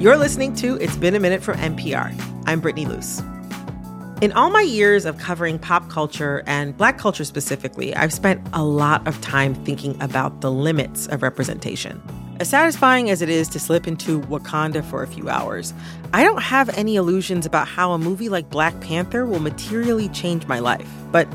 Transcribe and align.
You're 0.00 0.16
listening 0.16 0.54
to 0.56 0.76
It's 0.76 0.96
Been 0.96 1.16
a 1.16 1.18
Minute 1.18 1.42
from 1.42 1.56
NPR. 1.58 2.14
I'm 2.46 2.60
Brittany 2.60 2.86
Luce. 2.86 3.20
In 4.20 4.30
all 4.30 4.48
my 4.48 4.60
years 4.60 5.04
of 5.04 5.18
covering 5.18 5.58
pop 5.58 5.88
culture 5.88 6.44
and 6.46 6.76
black 6.76 6.98
culture 6.98 7.24
specifically, 7.24 7.96
I've 7.96 8.12
spent 8.12 8.40
a 8.52 8.62
lot 8.62 9.08
of 9.08 9.20
time 9.20 9.56
thinking 9.64 10.00
about 10.00 10.40
the 10.40 10.52
limits 10.52 11.08
of 11.08 11.24
representation. 11.24 12.00
As 12.38 12.48
satisfying 12.48 13.10
as 13.10 13.22
it 13.22 13.28
is 13.28 13.48
to 13.48 13.58
slip 13.58 13.88
into 13.88 14.20
Wakanda 14.20 14.84
for 14.84 15.02
a 15.02 15.08
few 15.08 15.28
hours, 15.28 15.74
I 16.12 16.22
don't 16.22 16.42
have 16.42 16.68
any 16.78 16.94
illusions 16.94 17.44
about 17.44 17.66
how 17.66 17.90
a 17.90 17.98
movie 17.98 18.28
like 18.28 18.48
Black 18.50 18.78
Panther 18.80 19.26
will 19.26 19.40
materially 19.40 20.10
change 20.10 20.46
my 20.46 20.60
life. 20.60 20.88
But 21.10 21.26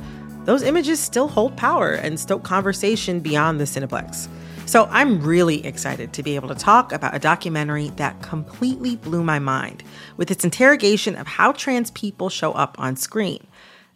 those 0.45 0.63
images 0.63 1.01
still 1.01 1.27
hold 1.27 1.57
power 1.57 1.91
and 1.91 2.17
stoke 2.17 2.43
conversation 2.43 3.19
beyond 3.19 3.59
the 3.59 3.65
Cineplex. 3.65 4.29
So 4.73 4.87
I'm 4.89 5.21
really 5.21 5.63
excited 5.67 6.13
to 6.13 6.23
be 6.23 6.33
able 6.33 6.47
to 6.47 6.55
talk 6.55 6.91
about 6.91 7.13
a 7.13 7.19
documentary 7.19 7.89
that 7.97 8.23
completely 8.23 8.95
blew 8.95 9.23
my 9.23 9.37
mind 9.37 9.83
with 10.17 10.31
its 10.31 10.43
interrogation 10.43 11.15
of 11.15 11.27
how 11.27 11.51
trans 11.51 11.91
people 11.91 12.27
show 12.27 12.53
up 12.53 12.75
on 12.79 12.95
screen 12.95 13.45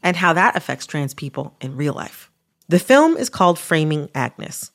and 0.04 0.16
how 0.16 0.34
that 0.34 0.56
affects 0.56 0.86
trans 0.86 1.16
people 1.16 1.56
in 1.62 1.76
real 1.76 1.94
life. 1.94 2.30
The 2.68 2.78
film 2.78 3.18
is 3.18 3.28
called 3.28 3.58
Framing 3.58 4.12
Agnes. 4.14 4.70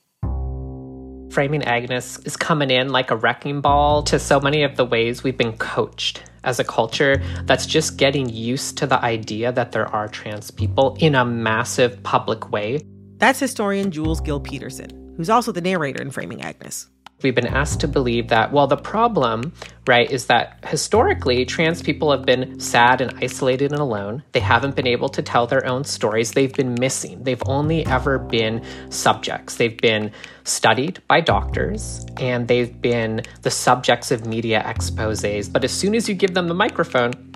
Framing 1.31 1.63
Agnes 1.63 2.19
is 2.25 2.37
coming 2.37 2.73
in 2.73 2.89
like 2.89 3.13
a 3.13 3.17
wrecking 3.17 3.61
ball 3.61 4.03
to 4.03 4.19
so 4.19 4.41
many 4.41 4.65
of 4.65 4.75
the 4.75 4.85
ways 4.85 5.23
we've 5.23 5.39
been 5.39 5.57
coached 5.57 6.25
as 6.43 6.59
a 6.59 6.65
culture 6.65 7.23
that's 7.45 7.65
just 7.65 7.97
getting 7.97 8.29
used 8.29 8.77
to 8.79 8.89
the 8.89 9.01
idea 9.05 9.53
that 9.53 9.71
there 9.71 9.87
are 9.87 10.09
trans 10.09 10.51
people 10.51 10.97
in 10.99 11.15
a 11.15 11.25
massive 11.25 12.03
public 12.03 12.51
way. 12.51 12.81
That's 13.19 13.39
historian 13.39 13.93
Jules 13.93 14.21
Gill 14.21 14.41
Peterson 14.41 15.02
who's 15.17 15.31
also 15.31 15.53
the 15.53 15.61
narrator 15.61 16.03
in 16.03 16.11
Framing 16.11 16.43
Agnes. 16.43 16.89
We've 17.23 17.35
been 17.35 17.47
asked 17.47 17.81
to 17.81 17.89
believe 17.89 18.29
that, 18.29 18.53
well, 18.53 18.67
the 18.67 18.77
problem, 18.77 19.53
right, 19.87 20.11
is 20.11 20.27
that 20.27 20.59
historically 20.67 21.45
trans 21.45 21.83
people 21.83 22.11
have 22.11 22.27
been 22.27 22.59
sad 22.59 23.01
and 23.01 23.15
isolated 23.23 23.73
and 23.73 23.81
alone. 23.81 24.23
They 24.33 24.41
haven't 24.41 24.77
been 24.77 24.87
able 24.87 25.09
to 25.11 25.23
tell 25.23 25.47
their 25.47 25.65
own 25.67 25.85
stories. 25.85 26.33
They've 26.33 26.53
been 26.53 26.75
missing. 26.81 27.23
They've 27.23 27.43
only 27.47 27.87
ever 27.87 28.19
been 28.19 28.65
subjects. 28.91 29.57
They've 29.57 29.77
been 29.77 30.11
studied 30.45 31.01
by 31.07 31.21
doctors 31.21 32.05
and 32.19 32.49
they've 32.49 32.81
been 32.81 33.23
the 33.43 33.51
subjects 33.51 34.11
of 34.11 34.27
media 34.27 34.63
exposes. 34.67 35.49
But 35.49 35.63
as 35.65 35.73
soon 35.73 35.95
as 35.95 36.09
you 36.09 36.15
give 36.15 36.35
them 36.35 36.49
the 36.49 36.55
microphone, 36.55 37.32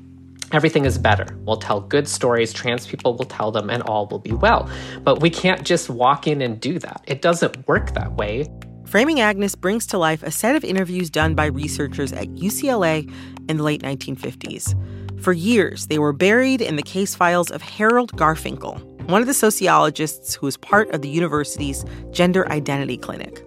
everything 0.52 0.84
is 0.84 0.98
better. 0.98 1.26
We'll 1.40 1.56
tell 1.56 1.80
good 1.80 2.08
stories, 2.08 2.52
trans 2.52 2.86
people 2.86 3.16
will 3.16 3.26
tell 3.26 3.50
them, 3.50 3.70
and 3.70 3.82
all 3.82 4.06
will 4.06 4.18
be 4.18 4.32
well. 4.32 4.68
But 5.02 5.20
we 5.20 5.30
can't 5.30 5.64
just 5.64 5.90
walk 5.90 6.26
in 6.26 6.42
and 6.42 6.60
do 6.60 6.78
that. 6.78 7.02
It 7.06 7.22
doesn't 7.22 7.66
work 7.68 7.94
that 7.94 8.12
way. 8.12 8.46
Framing 8.86 9.20
Agnes 9.20 9.54
brings 9.54 9.86
to 9.88 9.98
life 9.98 10.22
a 10.22 10.30
set 10.30 10.54
of 10.54 10.64
interviews 10.64 11.10
done 11.10 11.34
by 11.34 11.46
researchers 11.46 12.12
at 12.12 12.28
UCLA 12.28 13.12
in 13.48 13.56
the 13.56 13.62
late 13.62 13.82
1950s. 13.82 14.74
For 15.20 15.32
years, 15.32 15.88
they 15.88 15.98
were 15.98 16.12
buried 16.12 16.60
in 16.60 16.76
the 16.76 16.82
case 16.82 17.14
files 17.14 17.50
of 17.50 17.62
Harold 17.62 18.12
Garfinkel, 18.12 18.80
one 19.08 19.20
of 19.20 19.26
the 19.26 19.34
sociologists 19.34 20.34
who 20.34 20.46
was 20.46 20.56
part 20.56 20.90
of 20.90 21.02
the 21.02 21.08
university's 21.08 21.84
Gender 22.12 22.48
Identity 22.50 22.96
Clinic. 22.96 23.44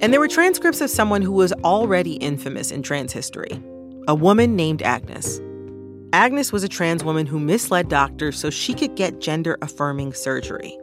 And 0.00 0.12
there 0.12 0.20
were 0.20 0.28
transcripts 0.28 0.82
of 0.82 0.90
someone 0.90 1.22
who 1.22 1.32
was 1.32 1.52
already 1.64 2.14
infamous 2.14 2.70
in 2.70 2.82
trans 2.82 3.12
history 3.12 3.62
a 4.08 4.14
woman 4.14 4.54
named 4.54 4.82
Agnes. 4.82 5.40
Agnes 6.16 6.50
was 6.50 6.64
a 6.64 6.68
trans 6.68 7.04
woman 7.04 7.26
who 7.26 7.38
misled 7.38 7.90
doctors 7.90 8.38
so 8.38 8.48
she 8.48 8.72
could 8.72 8.94
get 8.94 9.20
gender 9.20 9.58
affirming 9.60 10.14
surgery, 10.14 10.74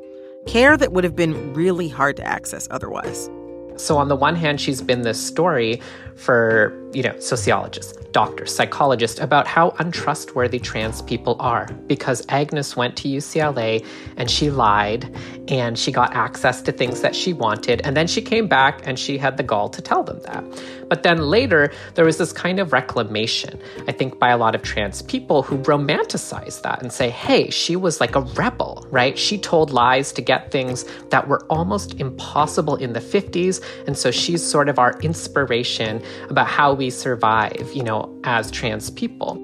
care 0.46 0.78
that 0.78 0.92
would 0.92 1.04
have 1.04 1.16
been 1.16 1.56
really 1.56 1.90
hard 1.90 2.16
to 2.16 2.24
access 2.24 2.68
otherwise. 2.70 3.32
So, 3.76 3.98
on 3.98 4.10
the 4.10 4.16
one 4.16 4.36
hand, 4.36 4.62
she's 4.62 4.80
been 4.80 5.02
this 5.02 5.20
story 5.20 5.82
for, 6.16 6.74
you 6.94 7.04
know, 7.04 7.18
sociologists, 7.20 7.94
doctors, 8.12 8.54
psychologists 8.54 9.20
about 9.20 9.48
how 9.48 9.76
untrustworthy 9.80 10.60
trans 10.60 11.02
people 11.02 11.36
are 11.40 11.66
because 11.88 12.24
Agnes 12.30 12.76
went 12.76 12.96
to 12.98 13.08
UCLA 13.08 13.86
and 14.18 14.30
she 14.30 14.50
lied 14.50 15.14
and 15.48 15.78
she 15.78 15.92
got 15.92 16.14
access 16.14 16.62
to 16.62 16.72
things 16.72 17.02
that 17.02 17.16
she 17.16 17.34
wanted. 17.34 17.82
And 17.82 17.98
then 17.98 18.08
she 18.08 18.22
came 18.22 18.48
back 18.48 18.82
and 18.86 18.98
she 18.98 19.18
had 19.18 19.38
the 19.38 19.44
gall 19.44 19.70
to 19.70 19.82
tell 19.82 20.04
them 20.04 20.20
that. 20.22 20.44
But 20.88 21.04
then 21.04 21.18
later, 21.18 21.72
there 21.96 22.06
was 22.06 22.18
this 22.20 22.32
kind 22.32 22.60
of 22.60 22.72
reclamation, 22.72 23.60
I 23.88 23.92
think, 23.92 24.20
by 24.20 24.30
a 24.30 24.38
lot 24.38 24.54
of 24.54 24.62
trans 24.62 25.02
people 25.02 25.42
who 25.42 25.58
romanticize 25.60 26.62
that 26.62 26.82
and 26.82 26.94
say, 26.94 27.10
hey, 27.10 27.50
she 27.50 27.76
was 27.76 28.00
like 28.00 28.16
a 28.16 28.22
rebel, 28.22 28.86
right? 28.92 29.18
She 29.18 29.38
told 29.40 29.72
lies 29.72 30.12
to 30.14 30.22
get 30.22 30.52
things 30.52 30.86
that 31.10 31.28
were 31.28 31.44
almost 31.50 32.00
impossible 32.00 32.76
in 32.76 32.94
the 32.94 33.00
50s. 33.00 33.64
And 33.88 33.98
so 33.98 34.12
she's 34.12 34.44
sort 34.44 34.70
of 34.70 34.78
our 34.78 35.00
inspiration 35.00 36.03
about 36.30 36.48
how 36.48 36.74
we 36.74 36.90
survive, 36.90 37.72
you 37.74 37.84
know, 37.84 38.14
as 38.24 38.52
trans 38.52 38.90
people. 38.90 39.36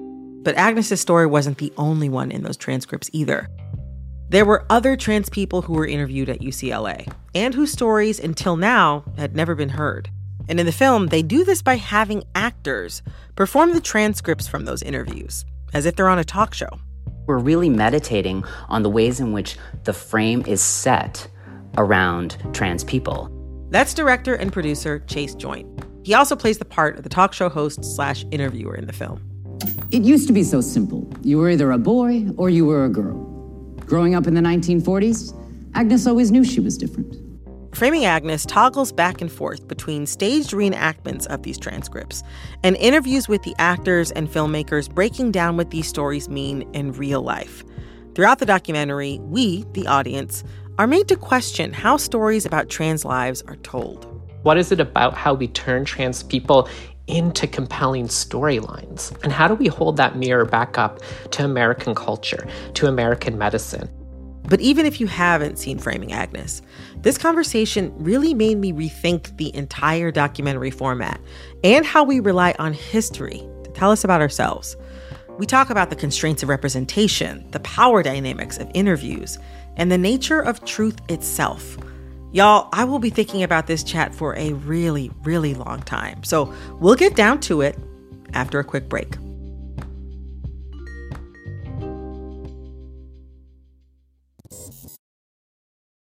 But 0.42 0.56
Agnes's 0.56 1.00
story 1.00 1.26
wasn't 1.26 1.58
the 1.58 1.72
only 1.76 2.08
one 2.08 2.30
in 2.30 2.42
those 2.42 2.56
transcripts 2.56 3.10
either. 3.12 3.48
There 4.30 4.44
were 4.44 4.64
other 4.70 4.96
trans 4.96 5.28
people 5.28 5.60
who 5.60 5.72
were 5.72 5.86
interviewed 5.86 6.28
at 6.28 6.40
UCLA 6.40 7.12
and 7.34 7.52
whose 7.52 7.72
stories 7.72 8.20
until 8.20 8.56
now 8.56 9.04
had 9.16 9.34
never 9.34 9.54
been 9.54 9.70
heard. 9.70 10.08
And 10.48 10.58
in 10.58 10.66
the 10.66 10.72
film, 10.72 11.08
they 11.08 11.22
do 11.22 11.44
this 11.44 11.62
by 11.62 11.76
having 11.76 12.24
actors 12.34 13.02
perform 13.36 13.72
the 13.72 13.80
transcripts 13.80 14.48
from 14.48 14.64
those 14.64 14.82
interviews, 14.82 15.44
as 15.74 15.84
if 15.84 15.96
they're 15.96 16.08
on 16.08 16.18
a 16.18 16.24
talk 16.24 16.54
show. 16.54 16.70
We're 17.26 17.38
really 17.38 17.68
meditating 17.68 18.44
on 18.68 18.82
the 18.82 18.90
ways 18.90 19.20
in 19.20 19.32
which 19.32 19.56
the 19.84 19.92
frame 19.92 20.42
is 20.46 20.60
set 20.60 21.28
around 21.76 22.36
trans 22.52 22.82
people. 22.82 23.30
That's 23.70 23.94
director 23.94 24.34
and 24.34 24.52
producer 24.52 25.00
Chase 25.06 25.34
Joynt. 25.34 25.89
He 26.02 26.14
also 26.14 26.36
plays 26.36 26.58
the 26.58 26.64
part 26.64 26.96
of 26.96 27.02
the 27.02 27.08
talk 27.08 27.32
show 27.32 27.48
host 27.48 27.84
slash 27.84 28.24
interviewer 28.30 28.74
in 28.74 28.86
the 28.86 28.92
film. 28.92 29.22
It 29.90 30.02
used 30.02 30.26
to 30.28 30.32
be 30.32 30.44
so 30.44 30.60
simple. 30.60 31.10
You 31.22 31.38
were 31.38 31.50
either 31.50 31.70
a 31.70 31.78
boy 31.78 32.26
or 32.36 32.48
you 32.48 32.64
were 32.64 32.84
a 32.84 32.88
girl. 32.88 33.18
Growing 33.86 34.14
up 34.14 34.26
in 34.26 34.34
the 34.34 34.40
1940s, 34.40 35.36
Agnes 35.74 36.06
always 36.06 36.30
knew 36.30 36.44
she 36.44 36.60
was 36.60 36.78
different. 36.78 37.16
Framing 37.74 38.04
Agnes 38.04 38.44
toggles 38.44 38.92
back 38.92 39.20
and 39.20 39.30
forth 39.30 39.68
between 39.68 40.06
staged 40.06 40.50
reenactments 40.50 41.26
of 41.26 41.42
these 41.44 41.58
transcripts 41.58 42.22
and 42.64 42.76
interviews 42.76 43.28
with 43.28 43.42
the 43.42 43.54
actors 43.58 44.10
and 44.10 44.28
filmmakers 44.28 44.92
breaking 44.92 45.30
down 45.30 45.56
what 45.56 45.70
these 45.70 45.86
stories 45.86 46.28
mean 46.28 46.62
in 46.72 46.92
real 46.92 47.22
life. 47.22 47.62
Throughout 48.14 48.40
the 48.40 48.46
documentary, 48.46 49.20
we, 49.22 49.64
the 49.72 49.86
audience, 49.86 50.42
are 50.78 50.88
made 50.88 51.06
to 51.08 51.16
question 51.16 51.72
how 51.72 51.96
stories 51.96 52.44
about 52.44 52.68
trans 52.68 53.04
lives 53.04 53.42
are 53.42 53.56
told. 53.56 54.09
What 54.42 54.56
is 54.56 54.72
it 54.72 54.80
about 54.80 55.14
how 55.14 55.34
we 55.34 55.48
turn 55.48 55.84
trans 55.84 56.22
people 56.22 56.68
into 57.06 57.46
compelling 57.46 58.06
storylines? 58.06 59.12
And 59.22 59.32
how 59.32 59.48
do 59.48 59.54
we 59.54 59.66
hold 59.66 59.96
that 59.98 60.16
mirror 60.16 60.46
back 60.46 60.78
up 60.78 61.00
to 61.32 61.44
American 61.44 61.94
culture, 61.94 62.46
to 62.74 62.86
American 62.86 63.36
medicine? 63.36 63.90
But 64.44 64.60
even 64.60 64.86
if 64.86 64.98
you 65.00 65.06
haven't 65.06 65.58
seen 65.58 65.78
Framing 65.78 66.12
Agnes, 66.12 66.62
this 66.96 67.18
conversation 67.18 67.92
really 67.96 68.32
made 68.32 68.56
me 68.56 68.72
rethink 68.72 69.36
the 69.36 69.54
entire 69.54 70.10
documentary 70.10 70.70
format 70.70 71.20
and 71.62 71.84
how 71.84 72.02
we 72.02 72.18
rely 72.18 72.54
on 72.58 72.72
history 72.72 73.46
to 73.64 73.70
tell 73.72 73.90
us 73.90 74.04
about 74.04 74.22
ourselves. 74.22 74.76
We 75.38 75.46
talk 75.46 75.70
about 75.70 75.90
the 75.90 75.96
constraints 75.96 76.42
of 76.42 76.48
representation, 76.48 77.48
the 77.50 77.60
power 77.60 78.02
dynamics 78.02 78.58
of 78.58 78.70
interviews, 78.74 79.38
and 79.76 79.92
the 79.92 79.98
nature 79.98 80.40
of 80.40 80.64
truth 80.64 80.98
itself. 81.08 81.78
Y'all, 82.32 82.68
I 82.72 82.84
will 82.84 83.00
be 83.00 83.10
thinking 83.10 83.42
about 83.42 83.66
this 83.66 83.82
chat 83.82 84.14
for 84.14 84.36
a 84.36 84.52
really, 84.52 85.10
really 85.22 85.54
long 85.54 85.82
time. 85.82 86.22
So 86.22 86.52
we'll 86.78 86.94
get 86.94 87.16
down 87.16 87.40
to 87.40 87.60
it 87.60 87.76
after 88.34 88.58
a 88.60 88.64
quick 88.64 88.88
break. 88.88 89.16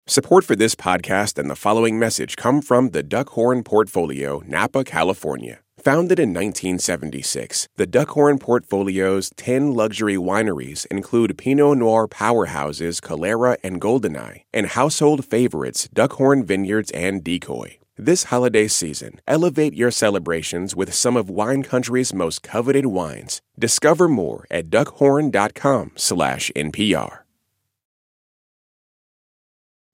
Support 0.07 0.45
for 0.45 0.55
this 0.55 0.75
podcast 0.75 1.39
and 1.39 1.49
the 1.49 1.57
following 1.57 1.99
message 1.99 2.37
come 2.37 2.61
from 2.61 2.91
the 2.91 3.03
Duckhorn 3.03 3.65
Portfolio, 3.65 4.43
Napa, 4.47 4.85
California. 4.85 5.62
Founded 5.85 6.19
in 6.21 6.29
1976, 6.29 7.67
the 7.75 7.89
Duckhorn 7.89 8.39
Portfolio's 8.39 9.31
10 9.31 9.75
luxury 9.75 10.15
wineries 10.15 10.87
include 10.87 11.37
Pinot 11.37 11.79
Noir 11.79 12.07
powerhouses 12.07 13.03
Calera 13.03 13.57
and 13.65 13.81
Goldeneye, 13.81 14.43
and 14.53 14.69
household 14.69 15.25
favorites 15.25 15.89
Duckhorn 15.93 16.45
Vineyards 16.45 16.93
and 16.93 17.25
Decoy. 17.25 17.79
This 17.97 18.23
holiday 18.25 18.69
season, 18.69 19.21
elevate 19.27 19.75
your 19.75 19.91
celebrations 19.91 20.77
with 20.77 20.95
some 20.95 21.17
of 21.17 21.29
wine 21.29 21.65
country's 21.65 22.15
most 22.15 22.45
coveted 22.45 22.87
wines. 22.87 23.43
Discover 23.59 24.07
more 24.07 24.47
at 24.53 24.71
duckhorn.com/npr. 24.71 27.19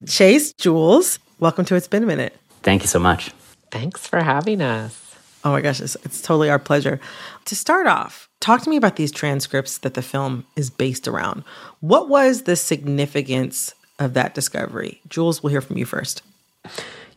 Chase, 0.07 0.53
Jules, 0.53 1.17
welcome 1.39 1.65
to 1.65 1.73
It's 1.73 1.87
Been 1.87 2.03
a 2.03 2.05
Minute. 2.05 2.37
Thank 2.61 2.83
you 2.83 2.87
so 2.87 2.99
much. 2.99 3.31
Thanks 3.71 4.05
for 4.05 4.21
having 4.21 4.61
us. 4.61 5.08
Oh 5.43 5.51
my 5.51 5.61
gosh, 5.61 5.79
it's, 5.79 5.95
it's 6.03 6.21
totally 6.21 6.49
our 6.49 6.59
pleasure. 6.59 6.99
To 7.45 7.55
start 7.55 7.87
off, 7.87 8.29
talk 8.39 8.61
to 8.63 8.69
me 8.69 8.77
about 8.77 8.97
these 8.97 9.11
transcripts 9.11 9.77
that 9.79 9.93
the 9.93 10.01
film 10.01 10.45
is 10.55 10.69
based 10.69 11.07
around. 11.07 11.43
What 11.79 12.09
was 12.09 12.43
the 12.43 12.55
significance 12.55 13.73
of 13.99 14.13
that 14.15 14.33
discovery? 14.33 15.01
Jules, 15.07 15.41
we'll 15.41 15.51
hear 15.51 15.61
from 15.61 15.77
you 15.77 15.85
first. 15.85 16.21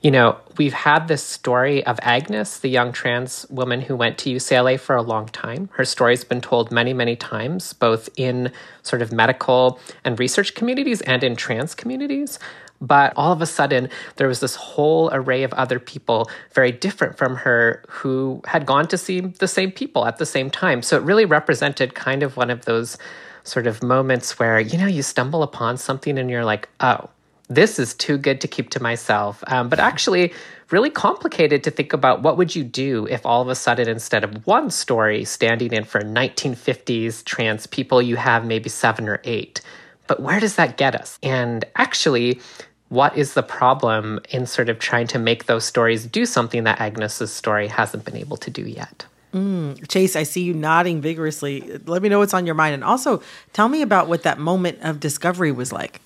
you 0.02 0.10
know, 0.10 0.36
we've 0.58 0.72
had 0.72 1.06
this 1.06 1.22
story 1.22 1.84
of 1.86 1.98
Agnes, 2.02 2.58
the 2.58 2.68
young 2.68 2.92
trans 2.92 3.46
woman 3.50 3.80
who 3.80 3.94
went 3.94 4.18
to 4.18 4.30
UCLA 4.34 4.78
for 4.78 4.96
a 4.96 5.02
long 5.02 5.26
time. 5.26 5.68
Her 5.74 5.84
story's 5.84 6.24
been 6.24 6.40
told 6.40 6.72
many, 6.72 6.92
many 6.92 7.14
times, 7.14 7.72
both 7.72 8.08
in 8.16 8.50
sort 8.82 9.00
of 9.00 9.12
medical 9.12 9.78
and 10.04 10.18
research 10.18 10.54
communities 10.54 11.02
and 11.02 11.22
in 11.22 11.36
trans 11.36 11.74
communities. 11.74 12.40
But 12.82 13.12
all 13.16 13.32
of 13.32 13.40
a 13.40 13.46
sudden, 13.46 13.88
there 14.16 14.26
was 14.26 14.40
this 14.40 14.56
whole 14.56 15.08
array 15.12 15.44
of 15.44 15.52
other 15.54 15.78
people 15.78 16.28
very 16.52 16.72
different 16.72 17.16
from 17.16 17.36
her 17.36 17.84
who 17.88 18.42
had 18.44 18.66
gone 18.66 18.88
to 18.88 18.98
see 18.98 19.20
the 19.20 19.46
same 19.46 19.70
people 19.70 20.04
at 20.04 20.18
the 20.18 20.26
same 20.26 20.50
time. 20.50 20.82
So 20.82 20.96
it 20.96 21.04
really 21.04 21.24
represented 21.24 21.94
kind 21.94 22.24
of 22.24 22.36
one 22.36 22.50
of 22.50 22.64
those 22.64 22.98
sort 23.44 23.68
of 23.68 23.82
moments 23.84 24.38
where, 24.38 24.58
you 24.58 24.76
know, 24.78 24.88
you 24.88 25.02
stumble 25.02 25.44
upon 25.44 25.76
something 25.76 26.18
and 26.18 26.28
you're 26.28 26.44
like, 26.44 26.68
oh, 26.80 27.08
this 27.48 27.78
is 27.78 27.94
too 27.94 28.18
good 28.18 28.40
to 28.40 28.48
keep 28.48 28.70
to 28.70 28.82
myself. 28.82 29.44
Um, 29.46 29.68
but 29.68 29.78
actually, 29.78 30.32
really 30.70 30.90
complicated 30.90 31.62
to 31.64 31.70
think 31.70 31.92
about 31.92 32.22
what 32.22 32.36
would 32.36 32.56
you 32.56 32.64
do 32.64 33.06
if 33.06 33.24
all 33.26 33.42
of 33.42 33.48
a 33.48 33.54
sudden, 33.54 33.88
instead 33.88 34.24
of 34.24 34.46
one 34.46 34.70
story 34.70 35.24
standing 35.24 35.72
in 35.72 35.84
for 35.84 36.00
1950s 36.00 37.22
trans 37.24 37.66
people, 37.66 38.02
you 38.02 38.16
have 38.16 38.44
maybe 38.44 38.68
seven 38.68 39.08
or 39.08 39.20
eight. 39.22 39.60
But 40.06 40.20
where 40.20 40.40
does 40.40 40.56
that 40.56 40.76
get 40.76 40.94
us? 40.94 41.18
And 41.22 41.64
actually, 41.76 42.40
what 42.92 43.16
is 43.16 43.32
the 43.32 43.42
problem 43.42 44.20
in 44.28 44.44
sort 44.44 44.68
of 44.68 44.78
trying 44.78 45.06
to 45.06 45.18
make 45.18 45.46
those 45.46 45.64
stories 45.64 46.04
do 46.04 46.26
something 46.26 46.64
that 46.64 46.78
Agnes's 46.78 47.32
story 47.32 47.66
hasn't 47.66 48.04
been 48.04 48.18
able 48.18 48.36
to 48.36 48.50
do 48.50 48.60
yet? 48.60 49.06
Mm. 49.32 49.88
Chase, 49.88 50.14
I 50.14 50.24
see 50.24 50.42
you 50.42 50.52
nodding 50.52 51.00
vigorously. 51.00 51.80
Let 51.86 52.02
me 52.02 52.10
know 52.10 52.18
what's 52.18 52.34
on 52.34 52.44
your 52.44 52.54
mind. 52.54 52.74
And 52.74 52.84
also, 52.84 53.22
tell 53.54 53.70
me 53.70 53.80
about 53.80 54.08
what 54.08 54.24
that 54.24 54.38
moment 54.38 54.80
of 54.82 55.00
discovery 55.00 55.52
was 55.52 55.72
like. 55.72 56.02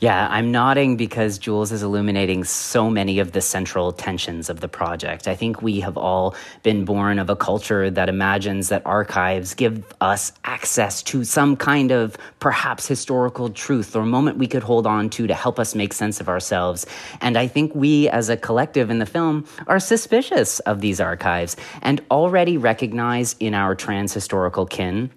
Yeah, 0.00 0.28
I'm 0.30 0.50
nodding 0.50 0.96
because 0.96 1.36
Jules 1.36 1.72
is 1.72 1.82
illuminating 1.82 2.44
so 2.44 2.88
many 2.88 3.18
of 3.18 3.32
the 3.32 3.42
central 3.42 3.92
tensions 3.92 4.48
of 4.48 4.60
the 4.60 4.68
project. 4.68 5.28
I 5.28 5.34
think 5.34 5.60
we 5.60 5.80
have 5.80 5.98
all 5.98 6.34
been 6.62 6.86
born 6.86 7.18
of 7.18 7.28
a 7.28 7.36
culture 7.36 7.90
that 7.90 8.08
imagines 8.08 8.70
that 8.70 8.80
archives 8.86 9.52
give 9.52 9.84
us 10.00 10.32
access 10.42 11.02
to 11.02 11.22
some 11.22 11.54
kind 11.54 11.90
of 11.90 12.16
perhaps 12.38 12.86
historical 12.86 13.50
truth 13.50 13.94
or 13.94 14.06
moment 14.06 14.38
we 14.38 14.46
could 14.46 14.62
hold 14.62 14.86
on 14.86 15.10
to 15.10 15.26
to 15.26 15.34
help 15.34 15.58
us 15.58 15.74
make 15.74 15.92
sense 15.92 16.18
of 16.18 16.30
ourselves. 16.30 16.86
And 17.20 17.36
I 17.36 17.46
think 17.46 17.74
we 17.74 18.08
as 18.08 18.30
a 18.30 18.38
collective 18.38 18.88
in 18.88 19.00
the 19.00 19.06
film 19.06 19.44
are 19.66 19.78
suspicious 19.78 20.60
of 20.60 20.80
these 20.80 20.98
archives 20.98 21.56
and 21.82 22.00
already 22.10 22.56
recognize 22.56 23.36
in 23.38 23.52
our 23.52 23.74
trans 23.74 24.14
historical 24.14 24.64
kin 24.64 25.10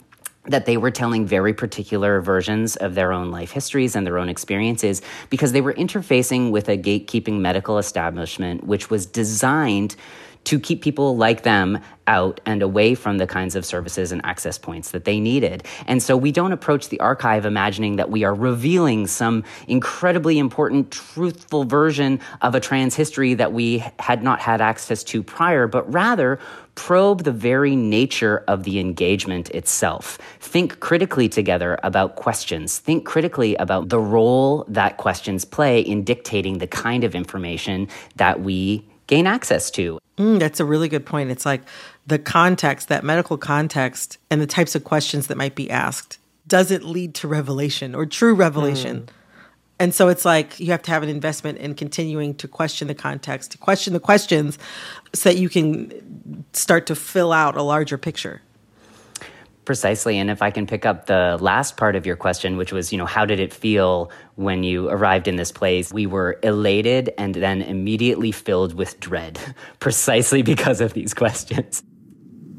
that 0.45 0.65
they 0.65 0.77
were 0.77 0.91
telling 0.91 1.25
very 1.25 1.53
particular 1.53 2.21
versions 2.21 2.75
of 2.75 2.95
their 2.95 3.13
own 3.13 3.31
life 3.31 3.51
histories 3.51 3.95
and 3.95 4.05
their 4.05 4.17
own 4.17 4.29
experiences 4.29 5.01
because 5.29 5.51
they 5.53 5.61
were 5.61 5.73
interfacing 5.73 6.51
with 6.51 6.67
a 6.69 6.77
gatekeeping 6.77 7.39
medical 7.39 7.77
establishment 7.77 8.63
which 8.65 8.89
was 8.89 9.05
designed 9.05 9.95
to 10.45 10.59
keep 10.59 10.81
people 10.81 11.15
like 11.15 11.43
them 11.43 11.79
out 12.07 12.41
and 12.45 12.61
away 12.61 12.95
from 12.95 13.17
the 13.17 13.27
kinds 13.27 13.55
of 13.55 13.65
services 13.65 14.11
and 14.11 14.23
access 14.25 14.57
points 14.57 14.91
that 14.91 15.05
they 15.05 15.19
needed. 15.19 15.63
And 15.87 16.03
so 16.03 16.17
we 16.17 16.31
don't 16.31 16.51
approach 16.51 16.89
the 16.89 16.99
archive 16.99 17.45
imagining 17.45 17.95
that 17.95 18.09
we 18.09 18.23
are 18.23 18.33
revealing 18.33 19.07
some 19.07 19.43
incredibly 19.67 20.37
important, 20.37 20.91
truthful 20.91 21.63
version 21.63 22.19
of 22.41 22.55
a 22.55 22.59
trans 22.59 22.95
history 22.95 23.33
that 23.35 23.53
we 23.53 23.83
had 23.99 24.21
not 24.21 24.39
had 24.39 24.59
access 24.59 25.03
to 25.05 25.23
prior, 25.23 25.67
but 25.67 25.91
rather 25.91 26.39
probe 26.75 27.23
the 27.23 27.31
very 27.31 27.75
nature 27.75 28.43
of 28.47 28.63
the 28.63 28.79
engagement 28.79 29.49
itself. 29.51 30.17
Think 30.39 30.79
critically 30.79 31.29
together 31.29 31.79
about 31.83 32.15
questions. 32.15 32.79
Think 32.79 33.05
critically 33.05 33.55
about 33.55 33.89
the 33.89 33.99
role 33.99 34.65
that 34.67 34.97
questions 34.97 35.45
play 35.45 35.79
in 35.79 36.03
dictating 36.03 36.57
the 36.57 36.67
kind 36.67 37.03
of 37.03 37.15
information 37.15 37.87
that 38.15 38.41
we 38.41 38.83
gain 39.07 39.27
access 39.27 39.69
to. 39.71 40.00
Mm, 40.17 40.39
that's 40.39 40.59
a 40.59 40.65
really 40.65 40.88
good 40.88 41.05
point. 41.05 41.31
It's 41.31 41.45
like 41.45 41.61
the 42.05 42.19
context, 42.19 42.89
that 42.89 43.03
medical 43.03 43.38
context, 43.38 44.17
and 44.29 44.41
the 44.41 44.47
types 44.47 44.75
of 44.75 44.83
questions 44.83 45.27
that 45.27 45.38
might 45.38 45.55
be 45.55 45.69
asked 45.69 46.19
doesn't 46.47 46.85
lead 46.85 47.15
to 47.15 47.27
revelation 47.27 47.95
or 47.95 48.05
true 48.05 48.35
revelation. 48.35 49.01
Mm. 49.01 49.09
And 49.79 49.94
so 49.94 50.07
it's 50.07 50.23
like 50.23 50.59
you 50.59 50.67
have 50.67 50.83
to 50.83 50.91
have 50.91 51.03
an 51.03 51.09
investment 51.09 51.57
in 51.57 51.73
continuing 51.73 52.35
to 52.35 52.47
question 52.47 52.88
the 52.88 52.95
context, 52.95 53.51
to 53.51 53.57
question 53.57 53.94
the 53.94 54.00
questions 54.00 54.57
so 55.13 55.29
that 55.29 55.38
you 55.38 55.50
can 55.50 56.45
start 56.53 56.85
to 56.88 56.95
fill 56.95 57.33
out 57.33 57.57
a 57.57 57.63
larger 57.63 57.97
picture. 57.97 58.41
Precisely. 59.65 60.18
And 60.18 60.30
if 60.30 60.42
I 60.42 60.51
can 60.51 60.68
pick 60.68 60.86
up 60.86 61.06
the 61.06 61.38
last 61.39 61.77
part 61.77 61.95
of 61.95 62.06
your 62.06 62.18
question, 62.18 62.57
which 62.57 62.74
was, 62.74 62.92
you 62.92 62.98
know, 62.98 63.06
how 63.06 63.25
did 63.25 63.39
it 63.39 63.54
feel 63.54 64.12
when 64.36 64.63
you 64.63 64.89
arrived 64.89 65.27
in 65.27 65.38
this 65.38 65.51
place? 65.51 65.94
We 65.94 66.06
were 66.06 66.38
elated 66.44 67.13
and 67.18 67.33
then 67.33 67.62
immediately 67.62 68.31
filled 68.31 68.74
with 68.74 69.00
dread, 69.00 69.39
precisely 69.80 70.42
because 70.42 70.81
of 70.81 70.94
these 70.94 71.13
questions. 71.13 71.81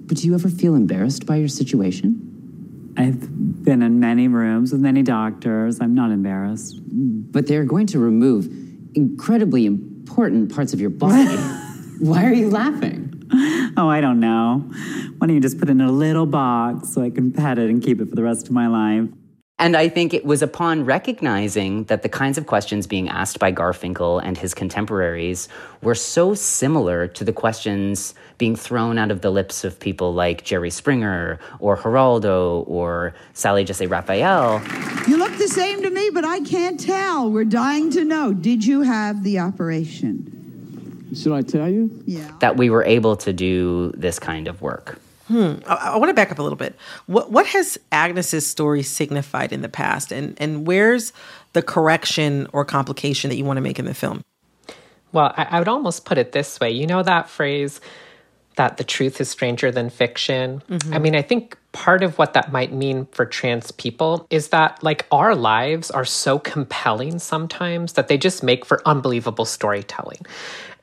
But 0.07 0.19
do 0.19 0.27
you 0.27 0.35
ever 0.35 0.49
feel 0.49 0.75
embarrassed 0.75 1.27
by 1.27 1.37
your 1.37 1.49
situation? 1.49 2.95
I've 2.97 3.65
been 3.65 3.83
in 3.83 4.01
many 4.01 4.29
rooms 4.29 4.73
with 4.73 4.81
many 4.81 5.03
doctors. 5.03 5.81
I'm 5.81 5.95
not 5.95 6.11
embarrassed. 6.11 6.81
But 6.87 7.47
they're 7.49 7.65
going 7.65 7.87
to 7.89 7.99
remove 7.99 8.47
incredibly 8.95 9.67
important 9.67 10.55
parts 10.55 10.73
of 10.73 10.81
your 10.81 10.91
body. 10.91 11.37
Why 11.99 12.25
are 12.25 12.33
you 12.33 12.51
laughing? 12.51 13.14
Oh, 13.77 13.89
I 13.89 14.01
don't 14.01 14.21
know. 14.21 14.63
Why 15.19 15.27
don't 15.27 15.35
you 15.35 15.41
just 15.41 15.59
put 15.59 15.69
it 15.69 15.73
in 15.73 15.81
a 15.81 15.91
little 15.91 16.27
box 16.27 16.91
so 16.91 17.03
I 17.03 17.11
can 17.11 17.33
pet 17.33 17.59
it 17.59 17.69
and 17.69 17.83
keep 17.83 18.01
it 18.01 18.09
for 18.09 18.15
the 18.15 18.23
rest 18.23 18.47
of 18.47 18.53
my 18.53 18.69
life? 18.69 19.09
And 19.59 19.77
I 19.77 19.89
think 19.89 20.13
it 20.13 20.25
was 20.25 20.43
upon 20.43 20.85
recognizing 20.85 21.85
that 21.85 22.03
the 22.03 22.09
kinds 22.09 22.39
of 22.39 22.47
questions 22.47 22.87
being 22.89 23.09
asked 23.09 23.39
by 23.39 23.53
Garfinkel 23.53 24.21
and 24.23 24.37
his 24.37 24.53
contemporaries 24.53 25.49
were 25.81 25.95
so 25.95 26.35
similar 26.35 27.07
to 27.09 27.25
the 27.25 27.33
questions 27.33 28.15
being 28.37 28.57
thrown 28.57 28.99
out 28.99 29.13
of 29.13 29.21
the 29.21 29.31
lips 29.31 29.65
of 29.65 29.79
people 29.79 30.13
like 30.13 30.45
Jerry 30.45 30.71
Springer 30.71 31.39
or 31.61 31.77
Geraldo 31.77 32.65
or 32.69 33.15
Sally 33.33 33.65
Jessy 33.65 33.87
Raphael. 33.87 34.61
You 35.09 35.17
look 35.17 35.37
the 35.39 35.49
same 35.49 35.83
to 35.83 35.91
me, 35.91 36.11
but 36.13 36.25
I 36.25 36.41
can't 36.41 36.79
tell. 36.79 37.31
We're 37.31 37.45
dying 37.45 37.91
to 37.93 38.05
know. 38.05 38.33
Did 38.33 38.65
you 38.65 38.83
have 38.83 39.23
the 39.23 39.39
operation? 39.39 40.34
Should 41.15 41.33
I 41.33 41.43
tell 41.43 41.69
you? 41.69 41.91
Yeah. 42.07 42.31
That 42.41 42.57
we 42.57 42.71
were 42.71 42.85
able 42.85 43.17
to 43.17 43.33
do 43.33 43.93
this 43.97 44.19
kind 44.19 44.49
of 44.49 44.61
work. 44.63 44.99
Hmm. 45.29 45.55
I, 45.67 45.93
I 45.93 45.97
want 45.97 46.11
to 46.11 46.15
back 46.15 46.31
up 46.31 46.39
a 46.39 46.43
little 46.43 46.57
bit. 46.57 46.77
What 47.07 47.31
what 47.31 47.47
has 47.47 47.79
Agnes's 47.91 48.47
story 48.47 48.83
signified 48.83 49.53
in 49.53 49.63
the 49.63 49.69
past, 49.69 50.13
and 50.13 50.37
and 50.39 50.67
where's 50.67 51.13
the 51.55 51.63
correction 51.63 52.47
or 52.53 52.65
complication 52.65 53.31
that 53.31 53.37
you 53.37 53.45
want 53.45 53.57
to 53.57 53.63
make 53.63 53.79
in 53.79 53.87
the 53.87 53.95
film? 53.95 54.23
Well, 55.13 55.33
I, 55.37 55.45
I 55.45 55.59
would 55.61 55.69
almost 55.69 56.05
put 56.05 56.19
it 56.19 56.33
this 56.33 56.61
way. 56.61 56.73
You 56.73 56.87
know 56.87 57.03
that 57.03 57.31
phrase 57.31 57.81
that 58.57 58.77
the 58.77 58.85
truth 58.85 59.21
is 59.21 59.29
stranger 59.29 59.71
than 59.71 59.91
fiction. 59.91 60.63
Mm-hmm. 60.69 60.95
I 60.95 60.99
mean, 60.99 61.15
I 61.17 61.23
think 61.23 61.57
part 61.73 62.03
of 62.03 62.19
what 62.19 62.35
that 62.35 62.53
might 62.53 62.73
mean 62.73 63.07
for 63.07 63.27
trans 63.27 63.73
people 63.73 64.27
is 64.31 64.49
that 64.49 64.81
like 64.83 65.07
our 65.11 65.35
lives 65.35 65.91
are 65.91 66.05
so 66.05 66.39
compelling 66.39 67.19
sometimes 67.19 67.95
that 67.95 68.09
they 68.09 68.17
just 68.17 68.43
make 68.43 68.65
for 68.65 68.81
unbelievable 68.87 69.45
storytelling. 69.45 70.25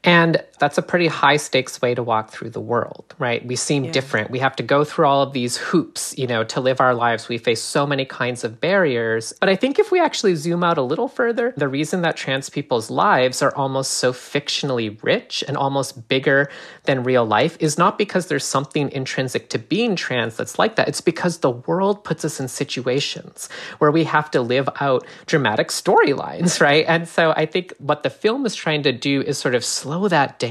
And 0.03 0.43
that's 0.61 0.77
a 0.77 0.83
pretty 0.83 1.07
high 1.07 1.37
stakes 1.37 1.81
way 1.81 1.95
to 1.95 2.03
walk 2.03 2.29
through 2.29 2.51
the 2.51 2.61
world, 2.61 3.15
right? 3.17 3.43
We 3.43 3.55
seem 3.55 3.85
yeah. 3.85 3.91
different. 3.91 4.29
We 4.29 4.37
have 4.39 4.55
to 4.57 4.63
go 4.63 4.83
through 4.83 5.07
all 5.07 5.23
of 5.23 5.33
these 5.33 5.57
hoops, 5.57 6.15
you 6.19 6.27
know, 6.27 6.43
to 6.43 6.61
live 6.61 6.79
our 6.79 6.93
lives. 6.93 7.27
We 7.27 7.39
face 7.39 7.63
so 7.63 7.87
many 7.87 8.05
kinds 8.05 8.43
of 8.43 8.61
barriers. 8.61 9.33
But 9.39 9.49
I 9.49 9.55
think 9.55 9.79
if 9.79 9.91
we 9.91 9.99
actually 9.99 10.35
zoom 10.35 10.63
out 10.63 10.77
a 10.77 10.83
little 10.83 11.07
further, 11.07 11.51
the 11.57 11.67
reason 11.67 12.03
that 12.03 12.15
trans 12.15 12.47
people's 12.47 12.91
lives 12.91 13.41
are 13.41 13.55
almost 13.55 13.93
so 13.93 14.13
fictionally 14.13 15.01
rich 15.01 15.43
and 15.47 15.57
almost 15.57 16.07
bigger 16.07 16.47
than 16.83 17.03
real 17.03 17.25
life 17.25 17.57
is 17.59 17.79
not 17.79 17.97
because 17.97 18.27
there's 18.27 18.45
something 18.45 18.91
intrinsic 18.91 19.49
to 19.49 19.57
being 19.57 19.95
trans 19.95 20.37
that's 20.37 20.59
like 20.59 20.75
that. 20.75 20.87
It's 20.87 21.01
because 21.01 21.39
the 21.39 21.49
world 21.49 22.03
puts 22.03 22.23
us 22.23 22.39
in 22.39 22.47
situations 22.47 23.49
where 23.79 23.89
we 23.89 24.03
have 24.03 24.29
to 24.31 24.41
live 24.41 24.69
out 24.79 25.07
dramatic 25.25 25.69
storylines, 25.69 26.61
right? 26.69 26.85
And 26.87 27.07
so 27.07 27.31
I 27.31 27.47
think 27.47 27.73
what 27.79 28.03
the 28.03 28.11
film 28.11 28.45
is 28.45 28.53
trying 28.55 28.83
to 28.83 28.91
do 28.91 29.23
is 29.23 29.39
sort 29.39 29.55
of 29.55 29.65
slow 29.65 30.07
that 30.07 30.37
down, 30.37 30.50